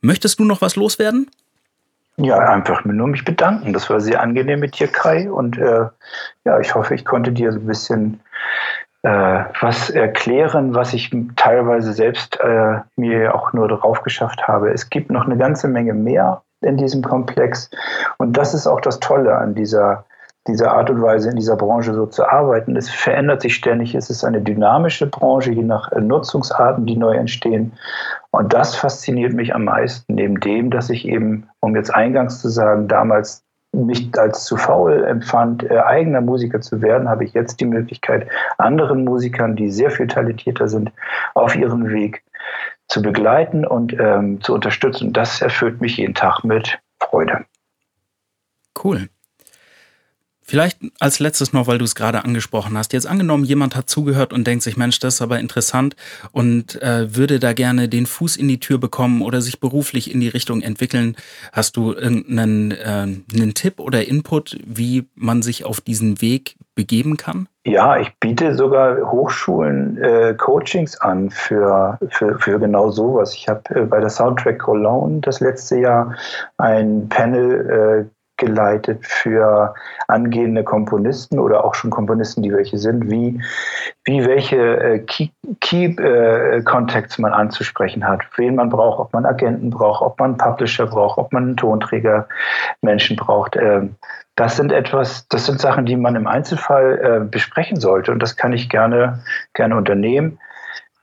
[0.00, 1.30] Möchtest du noch was loswerden?
[2.16, 3.72] Ja, einfach nur mich bedanken.
[3.72, 5.30] Das war sehr angenehm mit dir, Kai.
[5.30, 5.86] Und äh,
[6.44, 8.20] ja, ich hoffe, ich konnte dir so ein bisschen
[9.02, 14.70] äh, was erklären, was ich teilweise selbst äh, mir auch nur drauf geschafft habe.
[14.70, 17.70] Es gibt noch eine ganze Menge mehr in diesem Komplex.
[18.18, 20.04] Und das ist auch das Tolle an dieser
[20.46, 22.76] diese Art und Weise in dieser Branche so zu arbeiten.
[22.76, 23.94] Es verändert sich ständig.
[23.94, 27.72] Es ist eine dynamische Branche, je nach äh, Nutzungsarten, die neu entstehen.
[28.30, 32.48] Und das fasziniert mich am meisten, neben dem, dass ich eben, um jetzt eingangs zu
[32.48, 33.42] sagen, damals
[33.72, 38.28] mich als zu faul empfand, äh, eigener Musiker zu werden, habe ich jetzt die Möglichkeit,
[38.58, 40.92] anderen Musikern, die sehr viel talentierter sind,
[41.34, 42.22] auf ihrem Weg
[42.88, 45.12] zu begleiten und ähm, zu unterstützen.
[45.12, 47.46] Das erfüllt mich jeden Tag mit Freude.
[48.82, 49.08] Cool.
[50.46, 52.92] Vielleicht als letztes noch, weil du es gerade angesprochen hast.
[52.92, 55.96] Jetzt angenommen, jemand hat zugehört und denkt sich, Mensch, das ist aber interessant
[56.32, 60.20] und äh, würde da gerne den Fuß in die Tür bekommen oder sich beruflich in
[60.20, 61.16] die Richtung entwickeln.
[61.52, 67.16] Hast du irgendeinen äh, einen Tipp oder Input, wie man sich auf diesen Weg begeben
[67.16, 67.48] kann?
[67.66, 73.34] Ja, ich biete sogar Hochschulen äh, Coachings an für, für, für genau sowas.
[73.34, 76.14] Ich habe äh, bei der Soundtrack Cologne das letzte Jahr
[76.58, 79.74] ein Panel äh, geleitet für
[80.08, 83.40] angehende Komponisten oder auch schon Komponisten, die welche sind, wie,
[84.04, 85.28] wie welche äh, Key,
[85.60, 86.62] Key äh,
[87.18, 91.32] man anzusprechen hat, wen man braucht, ob man Agenten braucht, ob man Publisher braucht, ob
[91.32, 92.26] man einen Tonträger
[92.82, 93.56] Menschen braucht.
[93.56, 93.96] Ähm,
[94.36, 98.36] das sind etwas, das sind Sachen, die man im Einzelfall äh, besprechen sollte und das
[98.36, 99.22] kann ich gerne,
[99.52, 100.38] gerne unternehmen.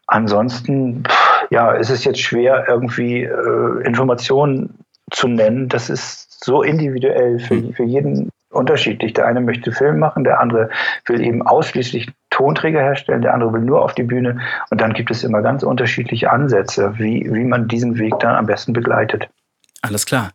[0.07, 1.03] Ansonsten,
[1.49, 4.79] ja, ist es jetzt schwer, irgendwie äh, Informationen
[5.11, 5.69] zu nennen.
[5.69, 7.73] Das ist so individuell für, hm.
[7.73, 9.13] für jeden unterschiedlich.
[9.13, 10.69] Der eine möchte Film machen, der andere
[11.05, 14.39] will eben ausschließlich Tonträger herstellen, der andere will nur auf die Bühne.
[14.69, 18.45] Und dann gibt es immer ganz unterschiedliche Ansätze, wie, wie man diesen Weg dann am
[18.45, 19.27] besten begleitet.
[19.81, 20.31] Alles klar.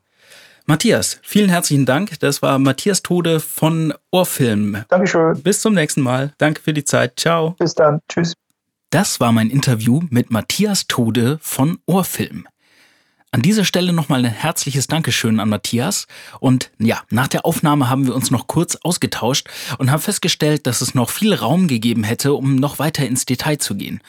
[0.68, 2.18] Matthias, vielen herzlichen Dank.
[2.18, 4.84] Das war Matthias Tode von Ohrfilm.
[4.88, 5.40] Dankeschön.
[5.40, 6.32] Bis zum nächsten Mal.
[6.38, 7.20] Danke für die Zeit.
[7.20, 7.50] Ciao.
[7.58, 8.00] Bis dann.
[8.08, 8.34] Tschüss.
[8.90, 12.46] Das war mein Interview mit Matthias Tode von Ohrfilm.
[13.36, 16.06] An dieser Stelle nochmal ein herzliches Dankeschön an Matthias.
[16.40, 20.80] Und ja, nach der Aufnahme haben wir uns noch kurz ausgetauscht und haben festgestellt, dass
[20.80, 24.00] es noch viel Raum gegeben hätte, um noch weiter ins Detail zu gehen.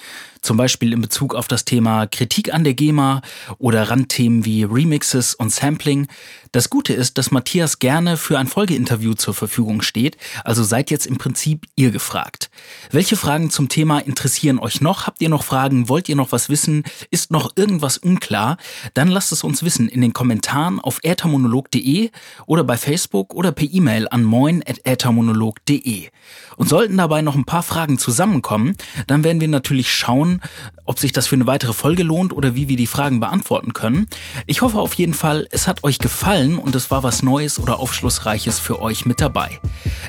[0.47, 3.21] Zum Beispiel in Bezug auf das Thema Kritik an der GEMA
[3.57, 6.07] oder Randthemen wie Remixes und Sampling.
[6.53, 11.05] Das Gute ist, dass Matthias gerne für ein Folgeinterview zur Verfügung steht, also seid jetzt
[11.05, 12.49] im Prinzip ihr gefragt.
[12.91, 15.05] Welche Fragen zum Thema interessieren euch noch?
[15.05, 15.89] Habt ihr noch Fragen?
[15.89, 16.83] Wollt ihr noch was wissen?
[17.11, 18.55] Ist noch irgendwas unklar?
[18.93, 22.09] Dann lasst es uns wissen in den Kommentaren auf äthermonolog.de
[22.45, 26.07] oder bei Facebook oder per E-Mail an moin.äthermonolog.de.
[26.55, 28.77] Und sollten dabei noch ein paar Fragen zusammenkommen,
[29.07, 30.36] dann werden wir natürlich schauen,
[30.85, 34.07] ob sich das für eine weitere Folge lohnt oder wie wir die Fragen beantworten können.
[34.45, 37.79] Ich hoffe auf jeden Fall, es hat euch gefallen und es war was Neues oder
[37.79, 39.59] Aufschlussreiches für euch mit dabei.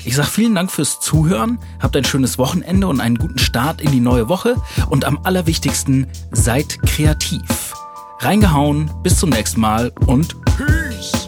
[0.05, 3.91] Ich sage vielen Dank fürs Zuhören, habt ein schönes Wochenende und einen guten Start in
[3.91, 4.55] die neue Woche
[4.89, 7.73] und am allerwichtigsten, seid kreativ.
[8.19, 11.18] Reingehauen, bis zum nächsten Mal und Peace!